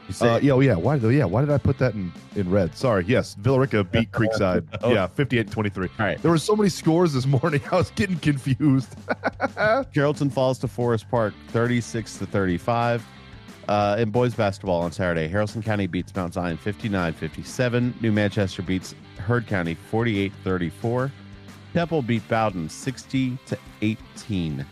You 0.06 0.12
say 0.12 0.28
Uh, 0.28 0.38
yeah, 0.40 0.52
oh, 0.52 0.60
yeah. 0.60 0.74
Why? 0.74 0.96
Yeah, 0.96 1.24
why 1.24 1.40
did 1.40 1.50
I 1.50 1.56
put 1.56 1.78
that 1.78 1.94
in 1.94 2.12
in 2.36 2.50
red? 2.50 2.76
Sorry. 2.76 3.04
Yes, 3.08 3.34
Villa 3.34 3.60
Rica 3.60 3.82
beat 3.84 4.10
Creekside. 4.12 4.66
Oh. 4.82 4.92
Yeah, 4.92 5.08
58-23. 5.16 5.76
All 5.98 6.06
right. 6.06 6.20
There 6.20 6.30
were 6.30 6.36
so 6.38 6.54
many 6.54 6.68
scores 6.68 7.14
this 7.14 7.26
morning. 7.42 7.62
I 7.72 7.76
was 7.76 7.90
getting 7.92 8.18
confused. 8.18 8.94
Carrollton 9.94 10.28
falls 10.28 10.58
to 10.58 10.68
Forest 10.68 11.08
Park 11.10 11.32
36 11.48 12.18
to 12.18 12.26
35. 12.26 13.04
Uh, 13.68 13.96
in 13.98 14.10
boys 14.10 14.34
basketball 14.34 14.82
on 14.82 14.92
Saturday, 14.92 15.28
Haralson 15.28 15.64
County 15.64 15.86
beats 15.86 16.14
Mount 16.14 16.34
Zion 16.34 16.56
59 16.56 17.12
57. 17.12 17.94
New 18.00 18.12
Manchester 18.12 18.62
beats 18.62 18.94
Heard 19.18 19.46
County 19.46 19.74
48 19.74 20.32
34. 20.42 21.12
Temple 21.72 22.02
beat 22.02 22.26
Bowdon 22.28 22.68
60 22.68 23.38
to 23.46 23.58
18. 23.82 24.64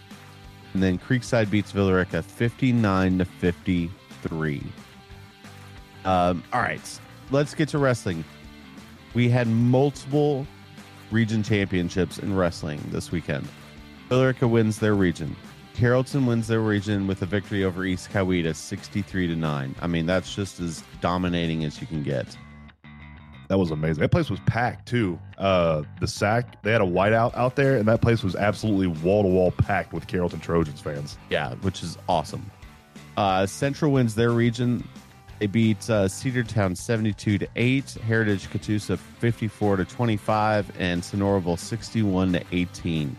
And 0.74 0.82
then 0.82 0.98
Creekside 0.98 1.50
beats 1.50 1.72
Villa 1.72 1.94
Rica 1.94 2.22
59 2.22 3.18
to 3.18 3.24
53. 3.24 4.62
Um, 6.04 6.42
all 6.52 6.60
right, 6.60 7.00
let's 7.30 7.54
get 7.54 7.68
to 7.70 7.78
wrestling. 7.78 8.24
We 9.14 9.28
had 9.28 9.46
multiple 9.48 10.46
region 11.10 11.42
championships 11.42 12.18
in 12.18 12.34
wrestling 12.34 12.80
this 12.90 13.10
weekend. 13.10 13.46
Villa 14.08 14.28
Rica 14.28 14.48
wins 14.48 14.78
their 14.78 14.94
region. 14.94 15.36
Carrollton 15.74 16.26
wins 16.26 16.48
their 16.48 16.60
region 16.60 17.06
with 17.06 17.22
a 17.22 17.26
victory 17.26 17.64
over 17.64 17.84
East 17.84 18.10
Coweta 18.10 18.54
63 18.54 19.26
to 19.28 19.36
9. 19.36 19.74
I 19.80 19.86
mean, 19.86 20.06
that's 20.06 20.34
just 20.34 20.60
as 20.60 20.82
dominating 21.00 21.64
as 21.64 21.80
you 21.80 21.86
can 21.86 22.02
get. 22.02 22.36
That 23.48 23.58
was 23.58 23.70
amazing. 23.70 24.00
That 24.00 24.10
place 24.10 24.30
was 24.30 24.40
packed 24.40 24.88
too. 24.88 25.18
Uh, 25.36 25.82
the 26.00 26.06
sack 26.06 26.62
they 26.62 26.72
had 26.72 26.80
a 26.80 26.86
whiteout 26.86 27.34
out 27.36 27.56
there, 27.56 27.76
and 27.76 27.86
that 27.86 28.00
place 28.00 28.22
was 28.22 28.34
absolutely 28.34 28.86
wall 28.86 29.22
to 29.22 29.28
wall 29.28 29.50
packed 29.50 29.92
with 29.92 30.06
Carrollton 30.06 30.40
Trojans 30.40 30.80
fans. 30.80 31.18
Yeah, 31.28 31.54
which 31.56 31.82
is 31.82 31.98
awesome. 32.08 32.50
Uh, 33.16 33.44
Central 33.44 33.92
wins 33.92 34.14
their 34.14 34.30
region. 34.30 34.88
They 35.38 35.48
beat 35.48 35.78
uh, 35.90 36.06
Cedartown 36.06 36.76
72 36.76 37.38
to 37.38 37.48
8, 37.56 37.90
Heritage 38.06 38.48
Catoosa 38.48 38.96
54 38.96 39.76
to 39.78 39.84
25, 39.84 40.72
and 40.78 41.02
Sonoraville 41.02 41.58
61 41.58 42.32
to 42.34 42.44
18. 42.52 43.16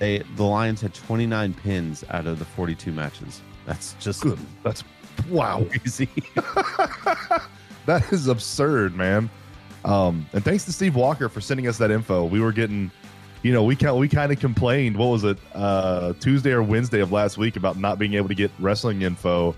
They 0.00 0.18
the 0.34 0.44
Lions 0.44 0.80
had 0.80 0.94
29 0.94 1.54
pins 1.54 2.04
out 2.10 2.26
of 2.26 2.40
the 2.40 2.44
42 2.44 2.90
matches. 2.90 3.42
That's 3.66 3.94
just 4.00 4.22
Good. 4.22 4.38
That's 4.64 4.82
wow. 5.28 5.64
crazy. 5.70 6.08
that 7.86 8.10
is 8.10 8.26
absurd, 8.26 8.96
man. 8.96 9.30
Um, 9.84 10.26
and 10.32 10.42
thanks 10.42 10.64
to 10.64 10.72
Steve 10.72 10.96
Walker 10.96 11.28
for 11.28 11.40
sending 11.40 11.68
us 11.68 11.78
that 11.78 11.90
info. 11.90 12.24
We 12.24 12.40
were 12.40 12.50
getting, 12.50 12.90
you 13.42 13.52
know, 13.52 13.62
we 13.62 13.76
kind 13.76 13.96
we 13.98 14.08
kind 14.08 14.32
of 14.32 14.40
complained. 14.40 14.96
What 14.96 15.06
was 15.06 15.24
it, 15.24 15.38
uh, 15.54 16.14
Tuesday 16.14 16.52
or 16.52 16.62
Wednesday 16.62 17.00
of 17.00 17.12
last 17.12 17.36
week 17.36 17.56
about 17.56 17.78
not 17.78 17.98
being 17.98 18.14
able 18.14 18.28
to 18.28 18.34
get 18.34 18.50
wrestling 18.58 19.02
info. 19.02 19.54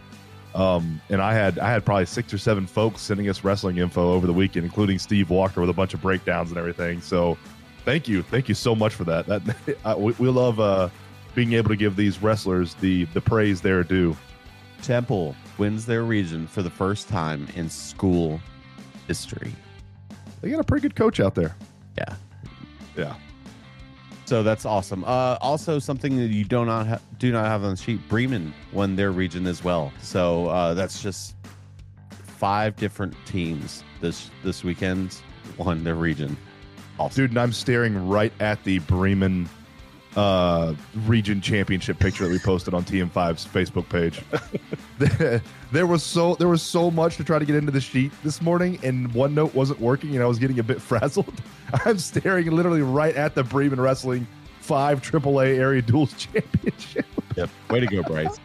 Um, 0.57 1.01
and 1.09 1.23
I 1.23 1.35
had 1.35 1.61
I 1.61 1.71
had 1.71 1.85
probably 1.85 2.07
six 2.07 2.35
or 2.35 2.39
seven 2.39 2.67
folks 2.67 3.01
sending 3.01 3.29
us 3.29 3.45
wrestling 3.45 3.79
info 3.79 4.13
over 4.13 4.27
the 4.27 4.33
weekend, 4.33 4.65
including 4.65 4.99
Steve 4.99 5.31
Walker 5.31 5.61
with 5.61 5.71
a 5.71 5.75
bunch 5.75 5.95
of 5.95 6.03
breakdowns 6.03 6.51
and 6.51 6.59
everything. 6.59 7.01
So, 7.01 7.39
thank 7.85 8.09
you, 8.09 8.23
thank 8.23 8.49
you 8.49 8.55
so 8.55 8.75
much 8.75 8.95
for 8.95 9.05
that. 9.05 9.27
That 9.27 9.79
I, 9.85 9.95
we, 9.95 10.13
we 10.19 10.29
love 10.29 10.61
uh, 10.61 10.89
being 11.35 11.53
able 11.55 11.69
to 11.69 11.77
give 11.77 11.97
these 11.97 12.23
wrestlers 12.23 12.75
the 12.75 13.05
the 13.07 13.21
praise 13.21 13.61
they're 13.61 13.85
due. 13.85 14.17
Temple 14.83 15.37
wins 15.59 15.87
their 15.87 16.03
region 16.03 16.47
for 16.47 16.63
the 16.63 16.71
first 16.71 17.09
time 17.09 17.47
in 17.55 17.71
school 17.71 18.41
history. 19.07 19.53
They 20.41 20.51
got 20.51 20.61
a 20.61 20.65
pretty 20.65 20.83
good 20.83 20.97
coach 20.97 21.21
out 21.21 21.35
there. 21.35 21.55
Yeah. 21.97 22.17
Yeah. 22.97 23.15
So 24.25 24.43
that's 24.43 24.65
awesome. 24.65 25.05
Uh, 25.05 25.37
also, 25.41 25.79
something 25.79 26.17
that 26.17 26.29
you 26.29 26.45
do 26.45 26.65
not 26.65 26.87
ha- 26.87 27.01
do 27.19 27.31
not 27.33 27.47
have 27.47 27.65
on 27.65 27.71
the 27.71 27.77
sheet. 27.77 28.01
Bremen 28.09 28.55
won 28.73 28.97
their 28.97 29.13
region 29.13 29.47
as 29.47 29.63
well. 29.63 29.93
So 30.01 30.47
uh, 30.47 30.75
that's 30.75 31.03
just 31.03 31.37
five 32.11 32.75
different 32.77 33.15
teams 33.27 33.85
this 34.01 34.31
this 34.43 34.65
weekend 34.65 35.19
won 35.59 35.85
their 35.85 35.95
region. 35.95 36.37
Awesome. 36.99 37.23
dude 37.25 37.31
and 37.31 37.39
i'm 37.41 37.53
staring 37.53 38.09
right 38.09 38.33
at 38.41 38.63
the 38.65 38.79
bremen 38.81 39.49
uh 40.17 40.75
region 41.07 41.41
championship 41.41 41.99
picture 41.99 42.25
that 42.25 42.31
we 42.31 42.39
posted 42.39 42.75
on 42.75 42.85
tm5's 42.85 43.47
facebook 43.47 43.89
page 43.89 44.21
there, 45.73 45.87
was 45.87 46.03
so 46.03 46.35
there 46.35 46.49
was 46.49 46.61
so 46.63 46.91
much 46.91 47.17
to 47.17 47.25
try 47.25 47.39
to 47.39 47.47
get 47.47 47.57
into 47.57 47.73
the 47.73 47.81
sheet 47.81 48.13
this 48.23 48.43
morning 48.43 48.79
and 48.83 49.11
OneNote 49.13 49.55
wasn't 49.55 49.81
working 49.81 50.15
and 50.15 50.23
i 50.23 50.27
was 50.27 50.39
getting 50.39 50.59
a 50.59 50.63
bit 50.63 50.81
frazzled 50.89 51.33
i'm 51.87 51.99
staring 51.99 52.51
literally 52.51 52.83
right 52.83 53.17
at 53.17 53.35
the 53.35 53.43
bremen 53.43 53.81
wrestling 53.81 54.27
five 54.61 55.01
aaa 55.01 55.47
area 55.59 55.81
duels 55.83 56.13
championship 56.19 57.07
Yep. 57.37 57.51
Way 57.71 57.81
to 57.81 57.87
go, 57.87 58.03
Bryce. 58.03 58.39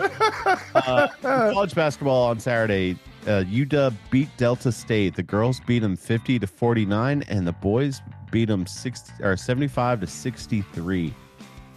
uh, 0.00 1.08
college 1.22 1.74
basketball 1.74 2.24
on 2.28 2.40
Saturday. 2.40 2.98
Uh, 3.26 3.44
UW 3.44 3.94
beat 4.10 4.28
Delta 4.36 4.72
State. 4.72 5.14
The 5.14 5.22
girls 5.22 5.60
beat 5.60 5.80
them 5.80 5.96
50 5.96 6.38
to 6.40 6.46
49, 6.46 7.22
and 7.28 7.46
the 7.46 7.52
boys 7.52 8.02
beat 8.30 8.46
them 8.46 8.66
60 8.66 9.22
or 9.22 9.36
75 9.36 10.00
to 10.00 10.06
63. 10.06 11.14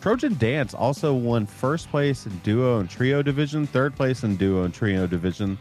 Trojan 0.01 0.35
Dance 0.35 0.73
also 0.73 1.13
won 1.13 1.45
first 1.45 1.89
place 1.89 2.25
in 2.25 2.37
duo 2.39 2.79
and 2.79 2.89
trio 2.89 3.21
division, 3.21 3.65
third 3.65 3.95
place 3.95 4.23
in 4.23 4.35
duo 4.35 4.63
and 4.63 4.73
trio 4.73 5.07
division, 5.07 5.57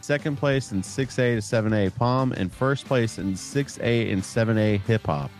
second 0.00 0.36
place 0.36 0.72
in 0.72 0.82
6A 0.82 1.14
to 1.14 1.36
7A 1.36 1.94
palm, 1.94 2.32
and 2.32 2.52
first 2.52 2.86
place 2.86 3.18
in 3.18 3.34
6A 3.34 4.12
and 4.12 4.20
7A 4.20 4.80
hip 4.82 5.06
hop. 5.06 5.30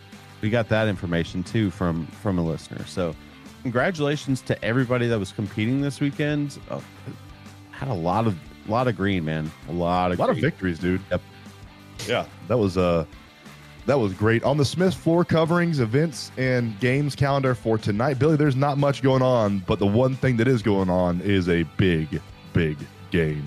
We 0.41 0.51
got 0.51 0.69
that 0.69 0.89
information 0.89 1.43
too 1.43 1.71
from 1.71 2.07
from 2.07 2.39
a 2.39 2.45
listener. 2.45 2.85
So 2.87 3.15
congratulations 3.63 4.41
to 4.43 4.65
everybody 4.65 5.09
that 5.09 5.19
was 5.19 5.33
competing 5.33 5.81
this 5.81 6.01
weekend. 6.01 6.59
Oh, 6.71 6.83
had 7.71 7.89
a 7.89 7.95
lot 7.95 8.27
of 8.27 8.37
lot 8.71 8.89
of 8.89 8.97
green, 8.97 9.25
man. 9.25 9.51
A 9.69 9.73
lot 9.73 10.13
of 10.13 10.19
a 10.19 10.23
lot 10.23 10.31
of 10.31 10.37
victories 10.39 10.79
dude 10.79 11.01
Yep. 11.11 11.21
yeah 12.09 12.27
that 12.49 12.59
was 12.59 12.77
uh 12.77 13.05
that 13.87 13.99
was 13.99 14.13
great 14.15 14.43
on 14.45 14.57
the 14.57 14.65
smith 14.65 14.95
floor 14.95 15.25
coverings 15.25 15.79
events 15.81 16.33
and 16.39 16.79
games 16.81 17.15
calendar 17.15 17.55
for 17.55 17.77
tonight 17.79 18.19
billy 18.19 18.37
there's 18.37 18.57
not 18.57 18.79
much 18.79 19.03
going 19.03 19.23
on 19.23 19.61
but 19.61 19.79
the 19.79 19.87
one 19.87 20.15
thing 20.17 20.37
that 20.39 20.49
is 20.49 20.63
going 20.63 20.89
on 20.91 21.21
is 21.21 21.49
a 21.49 21.63
big 21.77 22.21
big 22.53 22.77
game 23.11 23.45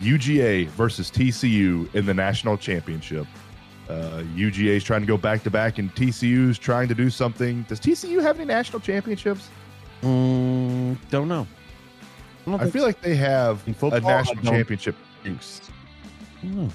uga 0.00 0.66
versus 0.68 1.10
tcu 1.10 1.92
in 1.94 2.06
the 2.06 2.14
national 2.14 2.56
championship 2.56 3.26
uh, 3.88 4.22
UGA 4.34 4.76
is 4.76 4.82
trying 4.82 5.02
to 5.02 5.06
go 5.06 5.18
back 5.18 5.42
to 5.42 5.50
back, 5.50 5.76
and 5.76 5.94
TCU 5.94 6.48
is 6.48 6.58
trying 6.58 6.88
to 6.88 6.94
do 6.94 7.10
something. 7.10 7.64
Does 7.68 7.78
TCU 7.78 8.22
have 8.22 8.36
any 8.36 8.46
national 8.46 8.80
championships? 8.80 9.50
Mm, 10.00 10.96
don't 11.10 11.28
know. 11.28 11.46
Don't 12.52 12.62
I 12.62 12.70
feel 12.70 12.82
like 12.82 13.00
they 13.00 13.14
have 13.16 13.62
In 13.66 13.74
football, 13.74 13.98
a 13.98 14.00
national 14.02 14.42
championship 14.44 14.96
so. 15.24 15.70
I 16.42 16.46
don't 16.46 16.56
know. 16.56 16.70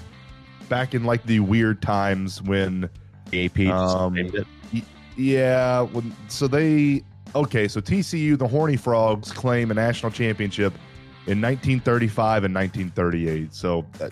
back 0.68 0.94
in 0.94 1.04
like 1.04 1.24
the 1.24 1.40
weird 1.40 1.80
times 1.82 2.42
when 2.42 2.88
The 3.30 3.44
AP 3.46 3.60
Um. 3.72 4.16
Yeah, 5.16 5.82
when, 5.82 6.14
so 6.28 6.48
they 6.48 7.02
okay. 7.34 7.68
So 7.68 7.80
TCU, 7.80 8.38
the 8.38 8.48
Horny 8.48 8.76
Frogs, 8.76 9.32
claim 9.32 9.70
a 9.70 9.74
national 9.74 10.12
championship 10.12 10.72
in 11.26 11.40
1935 11.40 12.44
and 12.44 12.54
1938. 12.54 13.52
So 13.54 13.84
uh, 14.00 14.08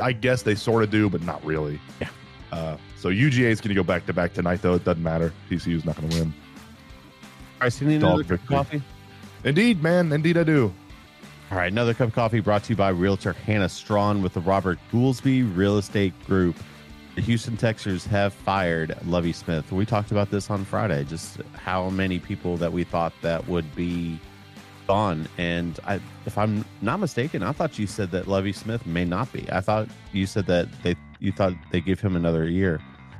I 0.00 0.12
guess 0.12 0.42
they 0.42 0.54
sort 0.54 0.82
of 0.82 0.90
do, 0.90 1.10
but 1.10 1.22
not 1.22 1.44
really. 1.44 1.80
Yeah. 2.00 2.08
Uh, 2.50 2.76
so 2.96 3.10
UGA 3.10 3.50
is 3.50 3.60
going 3.60 3.68
to 3.68 3.74
go 3.74 3.82
back 3.82 4.06
to 4.06 4.12
back 4.14 4.32
tonight, 4.32 4.62
though. 4.62 4.74
It 4.74 4.84
doesn't 4.84 5.02
matter. 5.02 5.32
TCU 5.50 5.76
is 5.76 5.84
not 5.84 5.96
going 5.96 6.08
to 6.08 6.16
win. 6.16 6.34
All 7.60 7.62
right, 7.62 7.72
so 7.72 7.84
you 7.84 7.90
need 7.90 8.00
Dog 8.00 8.10
another 8.20 8.24
victory. 8.24 8.56
coffee. 8.56 8.82
Indeed, 9.44 9.82
man. 9.82 10.10
Indeed, 10.12 10.38
I 10.38 10.44
do. 10.44 10.72
All 11.50 11.56
right, 11.56 11.72
another 11.72 11.94
cup 11.94 12.08
of 12.08 12.14
coffee 12.14 12.40
brought 12.40 12.64
to 12.64 12.70
you 12.70 12.76
by 12.76 12.90
Realtor 12.90 13.32
Hannah 13.32 13.70
Strawn 13.70 14.20
with 14.20 14.34
the 14.34 14.40
Robert 14.40 14.78
Goolsby 14.92 15.56
Real 15.56 15.78
Estate 15.78 16.12
Group. 16.26 16.56
The 17.14 17.22
Houston 17.22 17.56
Texans 17.56 18.04
have 18.04 18.34
fired 18.34 18.94
Lovie 19.06 19.32
Smith. 19.32 19.72
We 19.72 19.86
talked 19.86 20.10
about 20.10 20.30
this 20.30 20.50
on 20.50 20.66
Friday, 20.66 21.04
just 21.04 21.40
how 21.54 21.88
many 21.88 22.18
people 22.18 22.58
that 22.58 22.70
we 22.70 22.84
thought 22.84 23.14
that 23.22 23.48
would 23.48 23.74
be 23.74 24.20
gone. 24.86 25.26
And 25.38 25.80
I, 25.86 26.00
if 26.26 26.36
I'm 26.36 26.66
not 26.82 27.00
mistaken, 27.00 27.42
I 27.42 27.52
thought 27.52 27.78
you 27.78 27.86
said 27.86 28.10
that 28.10 28.28
Lovie 28.28 28.52
Smith 28.52 28.84
may 28.84 29.06
not 29.06 29.32
be. 29.32 29.50
I 29.50 29.62
thought 29.62 29.88
you 30.12 30.26
said 30.26 30.44
that 30.48 30.68
they 30.82 30.96
you 31.18 31.32
thought 31.32 31.54
they 31.72 31.80
give 31.80 31.98
him 31.98 32.14
another 32.14 32.46
year. 32.46 32.78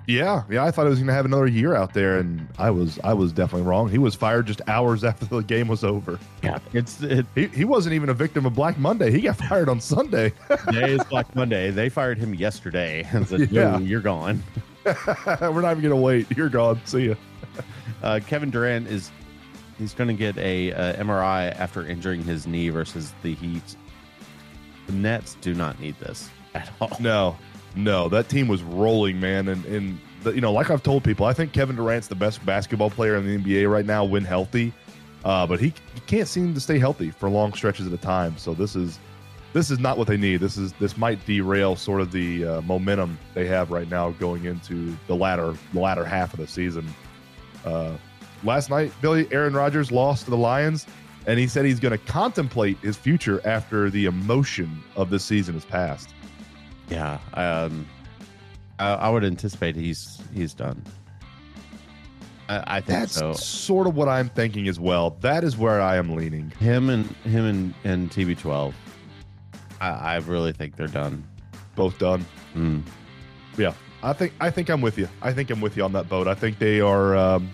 Yeah, 0.08 0.44
yeah. 0.48 0.64
I 0.64 0.70
thought 0.70 0.84
he 0.84 0.88
was 0.88 0.98
going 0.98 1.08
to 1.08 1.12
have 1.12 1.26
another 1.26 1.46
year 1.46 1.74
out 1.74 1.92
there, 1.92 2.18
and 2.18 2.48
I 2.58 2.70
was, 2.70 2.98
I 3.04 3.12
was 3.12 3.30
definitely 3.30 3.68
wrong. 3.68 3.90
He 3.90 3.98
was 3.98 4.14
fired 4.14 4.46
just 4.46 4.62
hours 4.66 5.04
after 5.10 5.26
the 5.26 5.40
game 5.40 5.68
was 5.68 5.84
over. 5.84 6.18
Yeah, 6.42 6.58
it's 6.72 7.02
it, 7.02 7.26
He, 7.34 7.48
he 7.48 7.64
wasn't 7.66 7.94
even 7.94 8.08
a 8.08 8.14
victim 8.14 8.46
of 8.46 8.54
Black 8.54 8.78
Monday. 8.78 9.10
He 9.10 9.20
got 9.20 9.36
fired 9.48 9.68
on 9.68 9.82
Sunday. 9.82 10.32
today 10.66 10.92
is 10.92 11.04
Black 11.04 11.34
Monday. 11.36 11.70
They 11.70 11.90
fired 11.90 12.16
him 12.16 12.34
yesterday 12.34 13.06
and 13.12 13.28
said, 13.28 13.50
Yeah. 13.50 13.72
"No, 13.72 13.78
you're 13.80 14.00
gone." 14.00 14.42
We're 14.84 15.60
not 15.60 15.72
even 15.76 15.82
gonna 15.82 15.96
wait. 15.96 16.26
You're 16.34 16.48
gone. 16.48 16.80
See 16.86 17.08
ya. 17.08 17.14
Uh, 18.02 18.18
Kevin 18.26 18.48
Durant 18.48 18.86
is 18.88 19.10
he's 19.76 19.92
going 19.92 20.08
to 20.08 20.14
get 20.14 20.38
a, 20.38 20.72
uh 20.72 21.02
MRI 21.04 21.54
after 21.58 21.84
injuring 21.86 22.22
his 22.22 22.46
knee 22.46 22.70
versus 22.70 23.12
the 23.22 23.34
Heat. 23.34 23.76
The 24.86 24.92
Nets 24.94 25.36
do 25.42 25.52
not 25.52 25.78
need 25.80 25.98
this 26.00 26.30
at 26.54 26.70
all. 26.80 26.96
No, 26.98 27.36
no, 27.76 28.08
that 28.08 28.28
team 28.28 28.48
was 28.48 28.62
rolling, 28.62 29.20
man, 29.20 29.48
and 29.48 29.64
and 29.66 29.98
the, 30.22 30.32
you 30.32 30.40
know, 30.40 30.52
like 30.52 30.70
I've 30.70 30.82
told 30.82 31.04
people, 31.04 31.26
I 31.26 31.32
think 31.32 31.52
Kevin 31.52 31.76
Durant's 31.76 32.08
the 32.08 32.14
best 32.14 32.44
basketball 32.44 32.90
player 32.90 33.16
in 33.16 33.26
the 33.26 33.38
NBA 33.38 33.70
right 33.70 33.86
now 33.86 34.04
when 34.04 34.24
healthy, 34.24 34.72
uh, 35.24 35.46
but 35.46 35.60
he, 35.60 35.72
he 35.94 36.00
can't 36.06 36.28
seem 36.28 36.54
to 36.54 36.60
stay 36.60 36.78
healthy 36.78 37.10
for 37.10 37.28
long 37.28 37.52
stretches 37.52 37.86
at 37.86 37.92
a 37.92 37.98
time. 37.98 38.36
So 38.36 38.54
this 38.54 38.74
is 38.74 38.98
this 39.52 39.70
is 39.70 39.78
not 39.78 39.96
what 39.96 40.06
they 40.06 40.16
need. 40.16 40.40
This 40.40 40.56
is 40.56 40.72
this 40.74 40.96
might 40.96 41.24
derail 41.26 41.76
sort 41.76 42.00
of 42.00 42.12
the 42.12 42.44
uh, 42.44 42.60
momentum 42.62 43.18
they 43.34 43.46
have 43.46 43.70
right 43.70 43.88
now 43.88 44.10
going 44.12 44.44
into 44.44 44.96
the 45.06 45.14
latter 45.14 45.54
the 45.72 45.80
latter 45.80 46.04
half 46.04 46.32
of 46.34 46.40
the 46.40 46.46
season. 46.46 46.86
Uh, 47.64 47.96
last 48.44 48.70
night, 48.70 48.92
Billy 49.00 49.28
Aaron 49.32 49.54
Rodgers 49.54 49.90
lost 49.90 50.24
to 50.24 50.30
the 50.30 50.36
Lions, 50.36 50.86
and 51.26 51.38
he 51.38 51.46
said 51.46 51.64
he's 51.64 51.80
going 51.80 51.92
to 51.92 52.04
contemplate 52.06 52.78
his 52.78 52.96
future 52.96 53.40
after 53.46 53.90
the 53.90 54.06
emotion 54.06 54.82
of 54.96 55.10
this 55.10 55.24
season 55.24 55.54
has 55.54 55.64
passed. 55.64 56.10
Yeah, 56.88 57.18
um, 57.34 57.86
I, 58.78 58.92
I 58.94 59.08
would 59.10 59.24
anticipate 59.24 59.76
he's 59.76 60.20
he's 60.34 60.54
done. 60.54 60.82
I, 62.48 62.64
I 62.78 62.80
think 62.80 63.00
That's 63.00 63.12
so. 63.12 63.32
sort 63.34 63.86
of 63.86 63.94
what 63.94 64.08
I'm 64.08 64.28
thinking 64.30 64.68
as 64.68 64.80
well. 64.80 65.10
That 65.20 65.44
is 65.44 65.56
where 65.56 65.80
I 65.80 65.96
am 65.96 66.16
leaning. 66.16 66.50
Him 66.58 66.88
and 66.88 67.06
him 67.24 67.44
and, 67.44 67.74
and 67.84 68.10
TB12. 68.10 68.72
I, 69.80 69.88
I 69.88 70.16
really 70.16 70.52
think 70.52 70.76
they're 70.76 70.86
done. 70.86 71.24
Both 71.76 71.98
done. 71.98 72.24
Mm. 72.54 72.82
Yeah, 73.56 73.74
I 74.02 74.12
think 74.12 74.32
I 74.40 74.50
think 74.50 74.68
I'm 74.68 74.80
with 74.80 74.98
you. 74.98 75.08
I 75.22 75.32
think 75.32 75.50
I'm 75.50 75.60
with 75.60 75.76
you 75.76 75.84
on 75.84 75.92
that 75.92 76.08
boat. 76.08 76.26
I 76.26 76.34
think 76.34 76.58
they 76.58 76.80
are. 76.80 77.16
Um, 77.16 77.50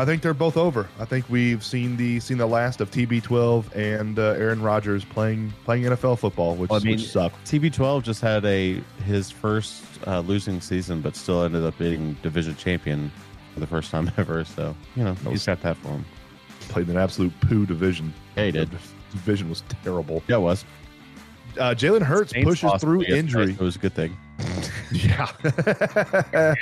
I 0.00 0.06
think 0.06 0.22
they're 0.22 0.32
both 0.32 0.56
over. 0.56 0.88
I 0.98 1.04
think 1.04 1.28
we've 1.28 1.62
seen 1.62 1.98
the 1.98 2.20
seen 2.20 2.38
the 2.38 2.46
last 2.46 2.80
of 2.80 2.90
TB12 2.90 3.76
and 3.76 4.18
uh, 4.18 4.34
Aaron 4.38 4.62
Rodgers 4.62 5.04
playing 5.04 5.52
playing 5.66 5.82
NFL 5.82 6.18
football, 6.18 6.56
which, 6.56 6.70
Well, 6.70 6.80
I 6.80 6.82
mean, 6.82 6.96
which 6.96 7.10
sucked. 7.10 7.44
TB12 7.44 8.02
just 8.02 8.22
had 8.22 8.42
a 8.46 8.82
his 9.04 9.30
first 9.30 9.84
uh, 10.06 10.20
losing 10.20 10.62
season, 10.62 11.02
but 11.02 11.16
still 11.16 11.42
ended 11.42 11.64
up 11.64 11.76
being 11.76 12.16
division 12.22 12.56
champion 12.56 13.12
for 13.52 13.60
the 13.60 13.66
first 13.66 13.90
time 13.90 14.10
ever. 14.16 14.42
So 14.46 14.74
you 14.96 15.04
know 15.04 15.12
he's 15.28 15.44
got 15.44 15.60
that 15.60 15.76
for 15.76 15.88
him. 15.88 16.06
Played 16.70 16.88
in 16.88 16.96
an 16.96 17.02
absolute 17.02 17.38
poo 17.42 17.66
division. 17.66 18.14
Yeah, 18.38 18.46
he 18.46 18.52
did. 18.52 18.70
The 18.70 18.78
division 19.12 19.50
was 19.50 19.62
terrible. 19.82 20.22
Yeah, 20.28 20.36
it 20.36 20.40
was. 20.40 20.64
Uh, 21.58 21.74
Jalen 21.74 22.00
Hurts 22.00 22.32
Saints 22.32 22.48
pushes 22.48 22.72
through 22.80 23.02
injury. 23.02 23.52
It 23.52 23.60
was 23.60 23.76
a 23.76 23.80
good 23.80 23.94
thing. 23.94 24.16
Yeah. 24.92 25.28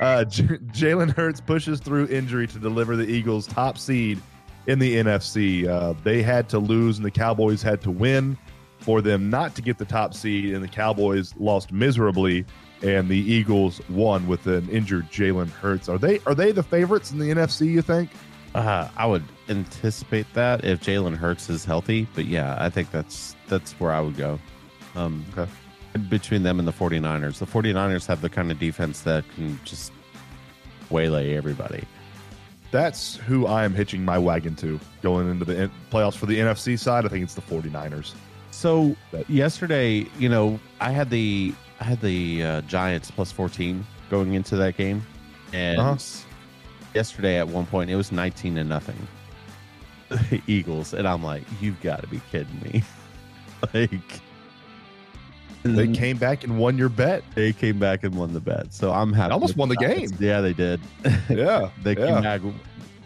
uh, 0.00 0.24
J- 0.24 0.58
Jalen 0.72 1.14
Hurts 1.14 1.40
pushes 1.40 1.80
through 1.80 2.06
injury 2.08 2.46
to 2.48 2.58
deliver 2.58 2.96
the 2.96 3.06
Eagles' 3.06 3.46
top 3.46 3.78
seed 3.78 4.20
in 4.66 4.78
the 4.78 4.96
NFC. 4.96 5.66
Uh, 5.68 5.94
they 6.04 6.22
had 6.22 6.48
to 6.50 6.58
lose, 6.58 6.96
and 6.96 7.04
the 7.04 7.10
Cowboys 7.10 7.62
had 7.62 7.80
to 7.82 7.90
win 7.90 8.36
for 8.78 9.00
them 9.00 9.30
not 9.30 9.54
to 9.54 9.62
get 9.62 9.78
the 9.78 9.84
top 9.84 10.14
seed, 10.14 10.54
and 10.54 10.62
the 10.64 10.68
Cowboys 10.68 11.34
lost 11.38 11.70
miserably, 11.72 12.44
and 12.82 13.08
the 13.08 13.18
Eagles 13.18 13.80
won 13.90 14.26
with 14.26 14.46
an 14.46 14.68
injured 14.70 15.10
Jalen 15.10 15.50
Hurts. 15.50 15.88
Are 15.88 15.98
they 15.98 16.18
are 16.26 16.34
they 16.34 16.50
the 16.52 16.62
favorites 16.62 17.12
in 17.12 17.18
the 17.18 17.30
NFC? 17.30 17.66
You 17.66 17.82
think? 17.82 18.10
Uh, 18.54 18.88
I 18.96 19.06
would 19.06 19.22
anticipate 19.48 20.26
that 20.34 20.64
if 20.64 20.80
Jalen 20.80 21.16
Hurts 21.16 21.48
is 21.50 21.64
healthy, 21.64 22.08
but 22.14 22.24
yeah, 22.24 22.56
I 22.58 22.68
think 22.70 22.90
that's 22.90 23.36
that's 23.48 23.72
where 23.74 23.92
I 23.92 24.00
would 24.00 24.16
go. 24.16 24.40
Um, 24.96 25.24
Okay. 25.36 25.50
Between 26.08 26.42
them 26.44 26.58
and 26.58 26.68
the 26.68 26.72
49ers. 26.72 27.38
The 27.38 27.46
49ers 27.46 28.06
have 28.06 28.20
the 28.20 28.28
kind 28.28 28.50
of 28.52 28.58
defense 28.58 29.00
that 29.02 29.24
can 29.34 29.58
just 29.64 29.92
waylay 30.88 31.36
everybody. 31.36 31.84
That's 32.70 33.16
who 33.16 33.46
I 33.46 33.64
am 33.64 33.74
hitching 33.74 34.04
my 34.04 34.16
wagon 34.16 34.54
to 34.56 34.78
going 35.02 35.28
into 35.28 35.44
the 35.44 35.62
in- 35.62 35.70
playoffs 35.90 36.14
for 36.14 36.26
the 36.26 36.38
NFC 36.38 36.78
side. 36.78 37.04
I 37.04 37.08
think 37.08 37.24
it's 37.24 37.34
the 37.34 37.40
49ers. 37.42 38.14
So 38.52 38.94
That- 39.10 39.28
yesterday, 39.28 40.06
you 40.18 40.28
know, 40.28 40.60
I 40.80 40.92
had 40.92 41.10
the 41.10 41.52
I 41.80 41.84
had 41.84 42.00
the 42.02 42.42
uh, 42.44 42.60
Giants 42.62 43.10
plus 43.10 43.32
14 43.32 43.84
going 44.10 44.34
into 44.34 44.54
that 44.56 44.76
game, 44.76 45.04
and 45.52 45.80
Uh-huh. 45.80 45.96
yesterday 46.94 47.38
at 47.38 47.48
one 47.48 47.64
point 47.66 47.90
it 47.90 47.96
was 47.96 48.12
19 48.12 48.54
to 48.56 48.64
nothing. 48.64 49.08
Eagles, 50.46 50.92
and 50.92 51.08
I'm 51.08 51.22
like, 51.22 51.42
you've 51.60 51.80
got 51.80 52.02
to 52.02 52.06
be 52.08 52.20
kidding 52.30 52.60
me! 52.62 52.82
like, 53.74 54.20
and 55.64 55.76
They 55.76 55.86
then 55.86 55.94
came 55.94 56.16
back 56.16 56.44
and 56.44 56.58
won 56.58 56.78
your 56.78 56.88
bet. 56.88 57.22
they 57.34 57.52
came 57.52 57.78
back 57.78 58.04
and 58.04 58.14
won 58.14 58.32
the 58.32 58.40
bet, 58.40 58.72
so 58.72 58.92
I'm 58.92 59.12
happy. 59.12 59.32
almost 59.32 59.56
won 59.56 59.68
the 59.68 59.76
Giants. 59.76 60.12
game. 60.12 60.28
Yeah, 60.28 60.40
they 60.40 60.52
did. 60.52 60.80
Yeah. 61.28 61.70
they 61.82 61.96
yeah. 61.96 62.06
came 62.14 62.22
back 62.22 62.40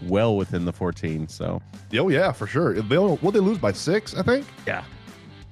well 0.02 0.36
within 0.36 0.64
the 0.64 0.72
14. 0.72 1.28
So 1.28 1.60
Oh 1.96 2.08
yeah, 2.08 2.32
for 2.32 2.46
sure. 2.46 2.74
They 2.74 2.96
what 2.96 3.34
they 3.34 3.40
lose 3.40 3.58
by 3.58 3.72
six, 3.72 4.14
I 4.16 4.22
think. 4.22 4.46
yeah, 4.66 4.84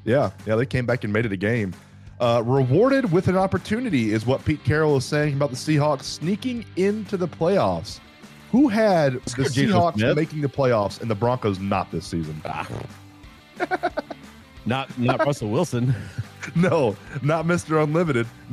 Yeah, 0.05 0.31
yeah, 0.47 0.57
they 0.57 0.67
came 0.67 0.87
back 0.87 1.05
and 1.05 1.13
made 1.13 1.27
it 1.27 1.33
a 1.33 1.37
game. 1.37 1.73
Uh, 2.21 2.41
rewarded 2.45 3.11
with 3.11 3.27
an 3.27 3.37
opportunity 3.37 4.13
is 4.13 4.25
what 4.27 4.45
Pete 4.45 4.63
Carroll 4.63 4.97
is 4.97 5.05
saying 5.05 5.35
about 5.35 5.51
the 5.51 5.57
Seahawks 5.57 6.05
sneaking 6.05 6.65
into 6.77 7.17
the 7.17 7.27
playoffs. 7.27 7.99
Who 8.53 8.69
had 8.69 9.15
the 9.15 9.21
Seahawks 9.45 9.95
Smith. 9.95 10.15
making 10.15 10.43
the 10.43 10.49
playoffs 10.49 11.01
and 11.01 11.11
the 11.11 11.15
Broncos 11.17 11.59
not 11.59 11.91
this 11.91 12.07
season? 12.07 12.41
not 14.67 14.97
not 14.99 15.25
Russell 15.25 15.51
Wilson. 15.51 15.95
no, 16.57 16.97
not 17.23 17.47
Mister 17.47 17.79
Unlimited. 17.81 18.27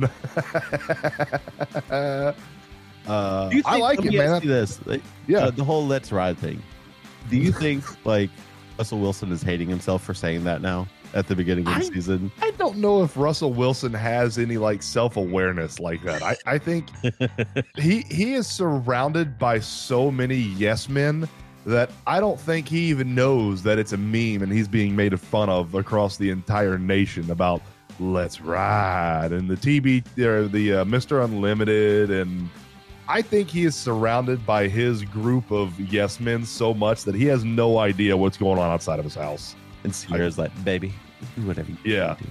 uh, 1.90 2.32
Do 3.48 3.62
I 3.64 3.78
like 3.78 3.98
let 3.98 4.06
it, 4.06 4.10
me 4.10 4.18
man. 4.18 4.28
ask 4.30 4.42
you 4.44 4.50
this. 4.50 4.84
Like, 4.86 5.02
Yeah. 5.26 5.46
uh, 5.46 5.50
the 5.50 5.64
whole 5.64 5.86
let's 5.86 6.12
ride 6.12 6.38
thing. 6.38 6.62
Do 7.28 7.36
you 7.36 7.52
think 7.64 7.84
like 8.06 8.30
Russell 8.78 9.00
Wilson 9.00 9.32
is 9.32 9.42
hating 9.42 9.68
himself 9.68 10.02
for 10.04 10.14
saying 10.14 10.44
that 10.44 10.62
now 10.62 10.86
at 11.12 11.26
the 11.26 11.34
beginning 11.34 11.66
of 11.66 11.74
the 11.74 11.80
I- 11.80 11.88
season? 11.94 12.30
I 12.40 12.50
don't 12.52 12.78
know 12.78 13.02
if 13.02 13.16
Russell 13.16 13.52
Wilson 13.52 13.92
has 13.94 14.38
any 14.38 14.58
like 14.58 14.82
self 14.82 15.16
awareness 15.16 15.80
like 15.80 16.02
that. 16.04 16.22
I, 16.22 16.36
I 16.46 16.58
think 16.58 16.88
he 17.76 18.02
he 18.02 18.34
is 18.34 18.46
surrounded 18.46 19.38
by 19.38 19.58
so 19.60 20.10
many 20.10 20.36
yes 20.36 20.88
men 20.88 21.28
that 21.66 21.90
I 22.06 22.20
don't 22.20 22.40
think 22.40 22.68
he 22.68 22.80
even 22.88 23.14
knows 23.14 23.62
that 23.64 23.78
it's 23.78 23.92
a 23.92 23.96
meme 23.98 24.42
and 24.42 24.50
he's 24.50 24.66
being 24.66 24.96
made 24.96 25.18
fun 25.20 25.50
of 25.50 25.74
across 25.74 26.16
the 26.16 26.30
entire 26.30 26.78
nation 26.78 27.30
about 27.30 27.60
let's 28.00 28.40
ride 28.40 29.30
and 29.32 29.48
the 29.48 29.54
TB 29.56 30.18
or 30.18 30.48
the 30.48 30.72
uh, 30.74 30.84
Mr. 30.84 31.22
Unlimited 31.24 32.10
and 32.10 32.48
I 33.08 33.22
think 33.22 33.48
he 33.48 33.64
is 33.64 33.74
surrounded 33.76 34.46
by 34.46 34.68
his 34.68 35.04
group 35.04 35.50
of 35.50 35.78
yes 35.78 36.18
men 36.20 36.44
so 36.46 36.72
much 36.72 37.04
that 37.04 37.14
he 37.14 37.26
has 37.26 37.44
no 37.44 37.78
idea 37.78 38.16
what's 38.16 38.36
going 38.36 38.58
on 38.58 38.70
outside 38.70 38.98
of 39.00 39.04
his 39.04 39.16
house. 39.16 39.54
And 39.84 39.92
Ciara's 39.92 40.38
like, 40.38 40.52
baby, 40.64 40.92
do 41.36 41.42
whatever 41.46 41.70
you 41.70 41.76
Yeah. 41.84 42.16
do. 42.20 42.26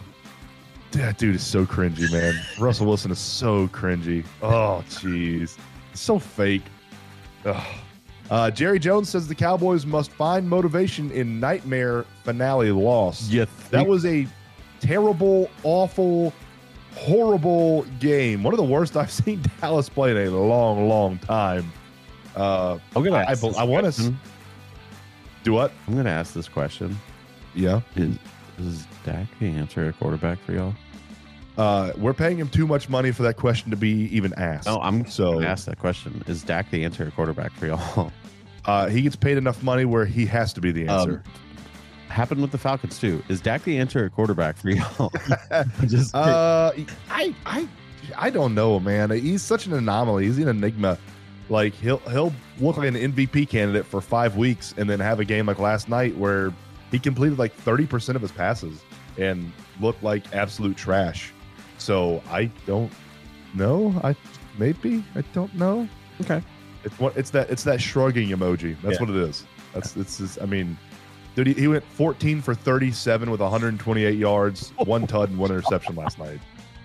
That 0.98 1.18
dude 1.18 1.36
is 1.36 1.46
so 1.46 1.66
cringy, 1.66 2.10
man. 2.12 2.34
Russell 2.60 2.88
Wilson 2.88 3.12
is 3.12 3.20
so 3.20 3.68
cringy. 3.68 4.24
Oh, 4.42 4.84
jeez. 4.90 5.58
So 5.94 6.18
fake. 6.18 6.64
Ugh. 7.46 7.64
Uh, 8.32 8.50
Jerry 8.52 8.80
Jones 8.80 9.10
says 9.10 9.28
the 9.28 9.36
Cowboys 9.36 9.86
must 9.86 10.12
find 10.12 10.48
motivation 10.48 11.12
in 11.12 11.40
nightmare 11.40 12.06
finale 12.24 12.72
loss. 12.72 13.28
You 13.30 13.46
That 13.72 13.86
was 13.88 14.06
a 14.06 14.28
terrible, 14.80 15.50
awful, 15.64 16.34
horrible 16.96 17.84
game. 18.00 18.44
One 18.44 18.54
of 18.54 18.58
the 18.58 18.64
worst 18.64 18.96
I've 18.98 19.12
seen 19.24 19.42
Dallas 19.62 19.90
play 19.90 20.12
in 20.12 20.18
a 20.18 20.30
long, 20.38 20.88
long 20.88 21.18
time. 21.20 21.72
Uh, 22.36 22.78
I'm 22.96 23.04
gonna. 23.04 23.18
I- 23.18 23.22
I 23.24 23.32
ask 23.32 23.42
bel- 23.42 23.50
this 23.52 23.60
I 23.60 23.64
wanna 23.64 23.92
do 25.44 25.54
what? 25.54 25.72
I'm 25.88 25.96
gonna 25.96 26.10
ask 26.10 26.34
this 26.34 26.48
question: 26.48 26.98
Yeah. 27.56 27.82
Is 27.96 28.18
is 28.60 28.86
Dak 29.06 29.28
the 29.40 29.48
answer 29.48 29.86
at 29.86 29.98
quarterback 30.00 30.38
for 30.46 30.52
y'all? 30.54 30.76
Uh, 31.58 31.92
we're 31.98 32.14
paying 32.14 32.38
him 32.38 32.48
too 32.50 32.66
much 32.68 32.88
money 32.90 33.12
for 33.12 33.24
that 33.24 33.36
question 33.36 33.70
to 33.72 33.76
be 33.78 34.04
even 34.16 34.34
asked. 34.36 34.68
No, 34.68 34.80
I'm 34.82 35.06
So- 35.06 35.42
ask 35.42 35.66
that 35.66 35.80
question: 35.80 36.24
Is 36.28 36.44
Dak 36.44 36.70
the 36.72 36.84
answer 36.86 37.04
at 37.04 37.16
quarterback 37.16 37.52
for 37.54 37.68
y'all? 37.68 38.12
Uh, 38.66 38.88
he 38.88 39.02
gets 39.02 39.16
paid 39.16 39.38
enough 39.38 39.64
money 39.64 39.86
where 39.86 40.06
he 40.06 40.26
has 40.28 40.52
to 40.54 40.62
be 40.62 40.72
the 40.72 40.86
answer. 40.88 41.24
Um, 41.26 41.32
happened 42.10 42.42
with 42.42 42.52
the 42.52 42.58
Falcons 42.58 43.00
too. 43.00 43.24
Is 43.30 43.40
Dak 43.42 43.64
the 43.64 43.78
answer 43.78 44.04
at 44.06 44.14
quarterback 44.14 44.58
for 44.58 44.70
y'all? 44.72 45.12
Just 45.88 46.14
Uh, 46.16 46.72
I, 47.10 47.34
I, 47.46 47.68
I 48.18 48.30
don't 48.30 48.54
know, 48.56 48.80
man. 48.80 49.10
He's 49.12 49.42
such 49.42 49.66
an 49.68 49.74
anomaly. 49.74 50.26
He's 50.26 50.38
an 50.40 50.48
enigma. 50.48 50.98
Like 51.50 51.74
he'll 51.74 51.98
he'll 52.10 52.34
look 52.60 52.78
like 52.78 52.88
an 52.90 52.96
MVP 52.96 53.50
candidate 53.50 53.86
for 53.86 54.02
five 54.02 54.36
weeks, 54.38 54.74
and 54.78 54.88
then 54.90 55.00
have 55.00 55.20
a 55.20 55.26
game 55.26 55.48
like 55.48 55.58
last 55.60 55.90
night 55.90 56.16
where 56.18 56.54
he 56.92 57.00
completed 57.00 57.40
like 57.40 57.54
thirty 57.54 57.88
percent 57.88 58.16
of 58.16 58.22
his 58.22 58.32
passes 58.32 58.82
and 59.18 59.52
looked 59.82 60.04
like 60.04 60.32
absolute 60.36 60.78
trash. 60.78 61.34
So 61.80 62.22
I 62.30 62.46
don't 62.68 62.92
know. 63.56 64.00
I 64.04 64.16
maybe 64.60 65.04
I 65.16 65.22
don't 65.34 65.54
know. 65.56 65.88
okay. 66.22 66.44
It's 66.84 66.98
what 67.00 67.18
it's 67.18 67.32
that 67.32 67.50
it's 67.50 67.64
that 67.64 67.82
shrugging 67.82 68.30
emoji. 68.30 68.76
That's 68.84 69.00
Yeah. 69.00 69.08
what 69.08 69.10
it 69.10 69.16
is. 69.16 69.44
That's 69.74 69.96
it's 69.98 70.20
just, 70.20 70.40
I 70.42 70.46
mean, 70.46 70.78
dude, 71.44 71.56
he, 71.56 71.62
he 71.64 71.68
went 71.68 71.84
14 71.84 72.42
for 72.42 72.54
37 72.54 73.30
with 73.32 73.40
128 73.42 74.18
yards, 74.18 74.70
one 74.86 75.08
tud, 75.08 75.30
and 75.30 75.38
one 75.40 75.50
interception 75.52 75.96
last 75.96 76.20
night. 76.20 76.40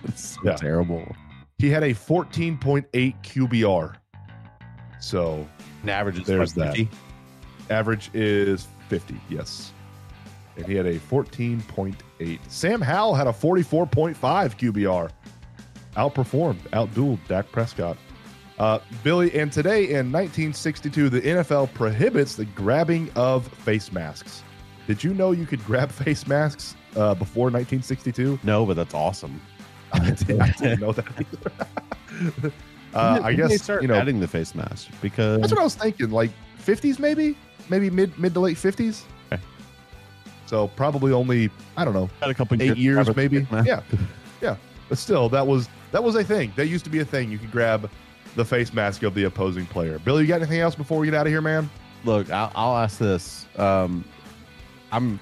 It's 0.05 0.35
so 0.35 0.41
Yeah. 0.43 0.55
terrible. 0.55 1.15
He 1.57 1.69
had 1.69 1.83
a 1.83 1.93
14.8 1.93 3.15
QBR. 3.23 3.95
So 4.99 5.47
An 5.83 5.89
average 5.89 6.19
is 6.19 6.25
There's 6.27 6.55
what, 6.55 6.65
that. 6.67 6.77
50? 6.77 6.89
average 7.69 8.09
is 8.13 8.67
50, 8.89 9.19
yes. 9.29 9.71
And 10.57 10.65
he 10.65 10.75
had 10.75 10.85
a 10.85 10.99
14.8. 10.99 12.39
Sam 12.47 12.81
Howell 12.81 13.15
had 13.15 13.27
a 13.27 13.31
44.5 13.31 14.15
QBR. 14.17 15.09
Outperformed, 15.95 16.59
outdueled 16.71 17.19
Dak 17.27 17.51
Prescott. 17.51 17.97
Uh, 18.57 18.79
Billy, 19.03 19.37
and 19.37 19.51
today 19.51 19.83
in 19.89 20.11
1962, 20.11 21.09
the 21.09 21.21
NFL 21.21 21.73
prohibits 21.73 22.35
the 22.35 22.45
grabbing 22.45 23.11
of 23.15 23.47
face 23.47 23.91
masks. 23.91 24.43
Did 24.87 25.03
you 25.03 25.13
know 25.13 25.31
you 25.31 25.45
could 25.45 25.63
grab 25.65 25.91
face 26.03 26.27
masks 26.27 26.75
uh, 26.95 27.13
before 27.15 27.45
1962? 27.45 28.39
No, 28.43 28.65
but 28.65 28.75
that's 28.75 28.93
awesome. 28.93 29.41
I 29.93 30.11
didn't, 30.11 30.41
I 30.41 30.51
didn't 30.51 30.79
know 30.81 30.91
that 30.91 31.05
either. 31.19 32.51
uh, 32.93 33.19
I 33.23 33.31
did 33.31 33.45
they 33.45 33.49
guess 33.49 33.63
start 33.63 33.81
you 33.81 33.87
know 33.87 33.95
adding 33.95 34.19
the 34.19 34.27
face 34.27 34.53
mask 34.55 34.89
because 35.01 35.39
that's 35.39 35.53
what 35.53 35.61
I 35.61 35.63
was 35.63 35.75
thinking. 35.75 36.09
Like 36.09 36.31
50s, 36.61 36.99
maybe, 36.99 37.37
maybe 37.69 37.89
mid 37.89 38.17
mid 38.19 38.33
to 38.33 38.39
late 38.39 38.57
50s. 38.57 39.03
Okay. 39.31 39.41
So 40.47 40.67
probably 40.69 41.13
only 41.13 41.49
I 41.77 41.85
don't 41.85 41.93
know 41.93 42.09
had 42.19 42.29
a 42.29 42.33
couple 42.33 42.61
eight 42.61 42.77
years, 42.77 43.13
maybe. 43.15 43.47
Yeah, 43.63 43.81
yeah. 44.41 44.57
But 44.89 44.97
still, 44.97 45.29
that 45.29 45.45
was 45.45 45.69
that 45.91 46.03
was 46.03 46.15
a 46.15 46.23
thing. 46.23 46.51
That 46.55 46.67
used 46.67 46.83
to 46.85 46.91
be 46.91 46.99
a 46.99 47.05
thing. 47.05 47.31
You 47.31 47.37
could 47.37 47.51
grab 47.51 47.89
the 48.35 48.45
face 48.45 48.73
mask 48.73 49.03
of 49.03 49.13
the 49.13 49.23
opposing 49.23 49.65
player. 49.65 49.99
Billy, 49.99 50.23
you 50.23 50.27
got 50.27 50.41
anything 50.41 50.59
else 50.59 50.75
before 50.75 50.99
we 50.99 51.07
get 51.07 51.13
out 51.13 51.25
of 51.25 51.31
here, 51.31 51.41
man? 51.41 51.69
Look, 52.03 52.29
I'll, 52.29 52.51
I'll 52.53 52.77
ask 52.77 52.97
this. 52.97 53.45
Um, 53.57 54.03
I'm, 54.91 55.19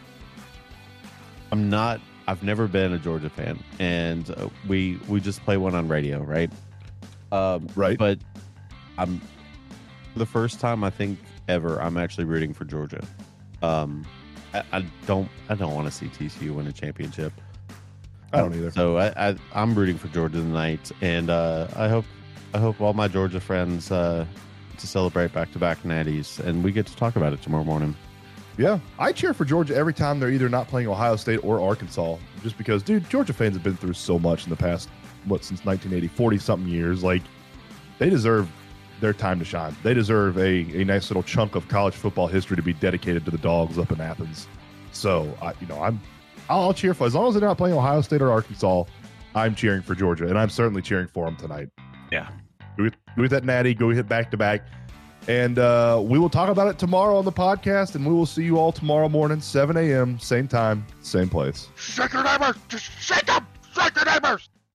I'm 1.51 1.69
not. 1.69 2.01
I've 2.27 2.43
never 2.43 2.67
been 2.67 2.93
a 2.93 2.97
Georgia 2.97 3.29
fan, 3.29 3.59
and 3.79 4.29
uh, 4.31 4.49
we 4.67 4.97
we 5.09 5.19
just 5.19 5.43
play 5.43 5.57
one 5.57 5.75
on 5.75 5.87
radio, 5.87 6.21
right? 6.21 6.51
Um, 7.31 7.67
Right. 7.75 7.97
But 7.97 8.19
I'm 8.97 9.19
for 10.13 10.19
the 10.19 10.25
first 10.25 10.59
time 10.59 10.83
I 10.83 10.89
think 10.89 11.19
ever. 11.47 11.81
I'm 11.81 11.97
actually 11.97 12.25
rooting 12.25 12.53
for 12.53 12.65
Georgia. 12.65 13.03
Um, 13.61 14.05
I, 14.53 14.63
I 14.71 14.85
don't. 15.05 15.29
I 15.49 15.55
don't 15.55 15.73
want 15.73 15.87
to 15.87 15.91
see 15.91 16.07
TCU 16.07 16.51
win 16.55 16.67
a 16.67 16.71
championship. 16.71 17.33
I 18.31 18.37
don't 18.37 18.53
either. 18.55 18.71
So 18.71 18.97
I, 18.97 19.29
I 19.29 19.35
I'm 19.53 19.75
rooting 19.75 19.97
for 19.97 20.07
Georgia 20.09 20.37
tonight, 20.37 20.91
and 21.01 21.29
uh, 21.29 21.67
I 21.75 21.87
hope 21.89 22.05
I 22.53 22.59
hope 22.59 22.79
all 22.81 22.93
my 22.93 23.07
Georgia 23.07 23.39
friends 23.39 23.91
uh, 23.91 24.25
to 24.77 24.87
celebrate 24.87 25.33
back 25.33 25.51
to 25.53 25.59
back 25.59 25.81
natties, 25.83 26.39
and 26.39 26.63
we 26.63 26.71
get 26.71 26.85
to 26.87 26.95
talk 26.95 27.15
about 27.15 27.33
it 27.33 27.41
tomorrow 27.41 27.63
morning. 27.63 27.95
Yeah, 28.57 28.79
I 28.99 29.11
cheer 29.11 29.33
for 29.33 29.45
Georgia 29.45 29.75
every 29.75 29.93
time 29.93 30.19
they're 30.19 30.29
either 30.29 30.49
not 30.49 30.67
playing 30.67 30.87
Ohio 30.87 31.15
State 31.15 31.43
or 31.43 31.59
Arkansas, 31.59 32.17
just 32.43 32.57
because, 32.57 32.83
dude, 32.83 33.09
Georgia 33.09 33.33
fans 33.33 33.55
have 33.55 33.63
been 33.63 33.75
through 33.75 33.93
so 33.93 34.19
much 34.19 34.43
in 34.43 34.51
the 34.51 34.55
past, 34.55 34.89
what, 35.25 35.43
since 35.43 35.65
1980, 35.65 36.07
40 36.15 36.37
something 36.37 36.69
years. 36.69 37.03
Like, 37.03 37.23
they 37.97 38.09
deserve 38.09 38.47
their 39.01 39.13
time 39.13 39.39
to 39.39 39.45
shine. 39.45 39.75
They 39.81 39.95
deserve 39.95 40.37
a, 40.37 40.81
a 40.81 40.85
nice 40.85 41.09
little 41.09 41.23
chunk 41.23 41.55
of 41.55 41.67
college 41.67 41.95
football 41.95 42.27
history 42.27 42.55
to 42.55 42.61
be 42.61 42.73
dedicated 42.73 43.25
to 43.25 43.31
the 43.31 43.39
dogs 43.39 43.79
up 43.79 43.91
in 43.91 43.99
Athens. 43.99 44.47
So, 44.91 45.35
I, 45.41 45.53
you 45.59 45.67
know, 45.67 45.81
I'm, 45.81 45.99
I'll, 46.47 46.73
cheer 46.73 46.93
for 46.93 47.07
as 47.07 47.15
long 47.15 47.27
as 47.29 47.33
they're 47.33 47.47
not 47.47 47.57
playing 47.57 47.75
Ohio 47.75 48.01
State 48.01 48.21
or 48.21 48.31
Arkansas. 48.31 48.83
I'm 49.33 49.55
cheering 49.55 49.81
for 49.81 49.95
Georgia, 49.95 50.27
and 50.27 50.37
I'm 50.37 50.49
certainly 50.49 50.83
cheering 50.83 51.07
for 51.07 51.25
them 51.25 51.35
tonight. 51.37 51.69
Yeah. 52.11 52.29
Go 52.77 52.83
with, 52.83 52.93
go 53.15 53.23
with 53.23 53.31
that 53.31 53.43
natty. 53.43 53.73
Go 53.73 53.89
hit 53.89 54.07
back 54.07 54.29
to 54.29 54.37
back. 54.37 54.61
And 55.27 55.57
uh, 55.57 56.01
we 56.03 56.19
will 56.19 56.29
talk 56.29 56.49
about 56.49 56.67
it 56.67 56.77
tomorrow 56.77 57.17
on 57.17 57.25
the 57.25 57.31
podcast, 57.31 57.95
and 57.95 58.05
we 58.05 58.13
will 58.13 58.25
see 58.25 58.43
you 58.43 58.57
all 58.57 58.71
tomorrow 58.71 59.07
morning, 59.07 59.39
7 59.39 59.77
a.m., 59.77 60.19
same 60.19 60.47
time, 60.47 60.85
same 61.01 61.29
place. 61.29 61.69
Shake 61.75 62.13
your 62.13 62.23
neighbors! 62.23 62.55
Just 62.67 62.91
shake 62.99 63.25
them! 63.25 63.47
Shake 63.73 63.95
your 63.95 64.05
neighbors! 64.05 64.49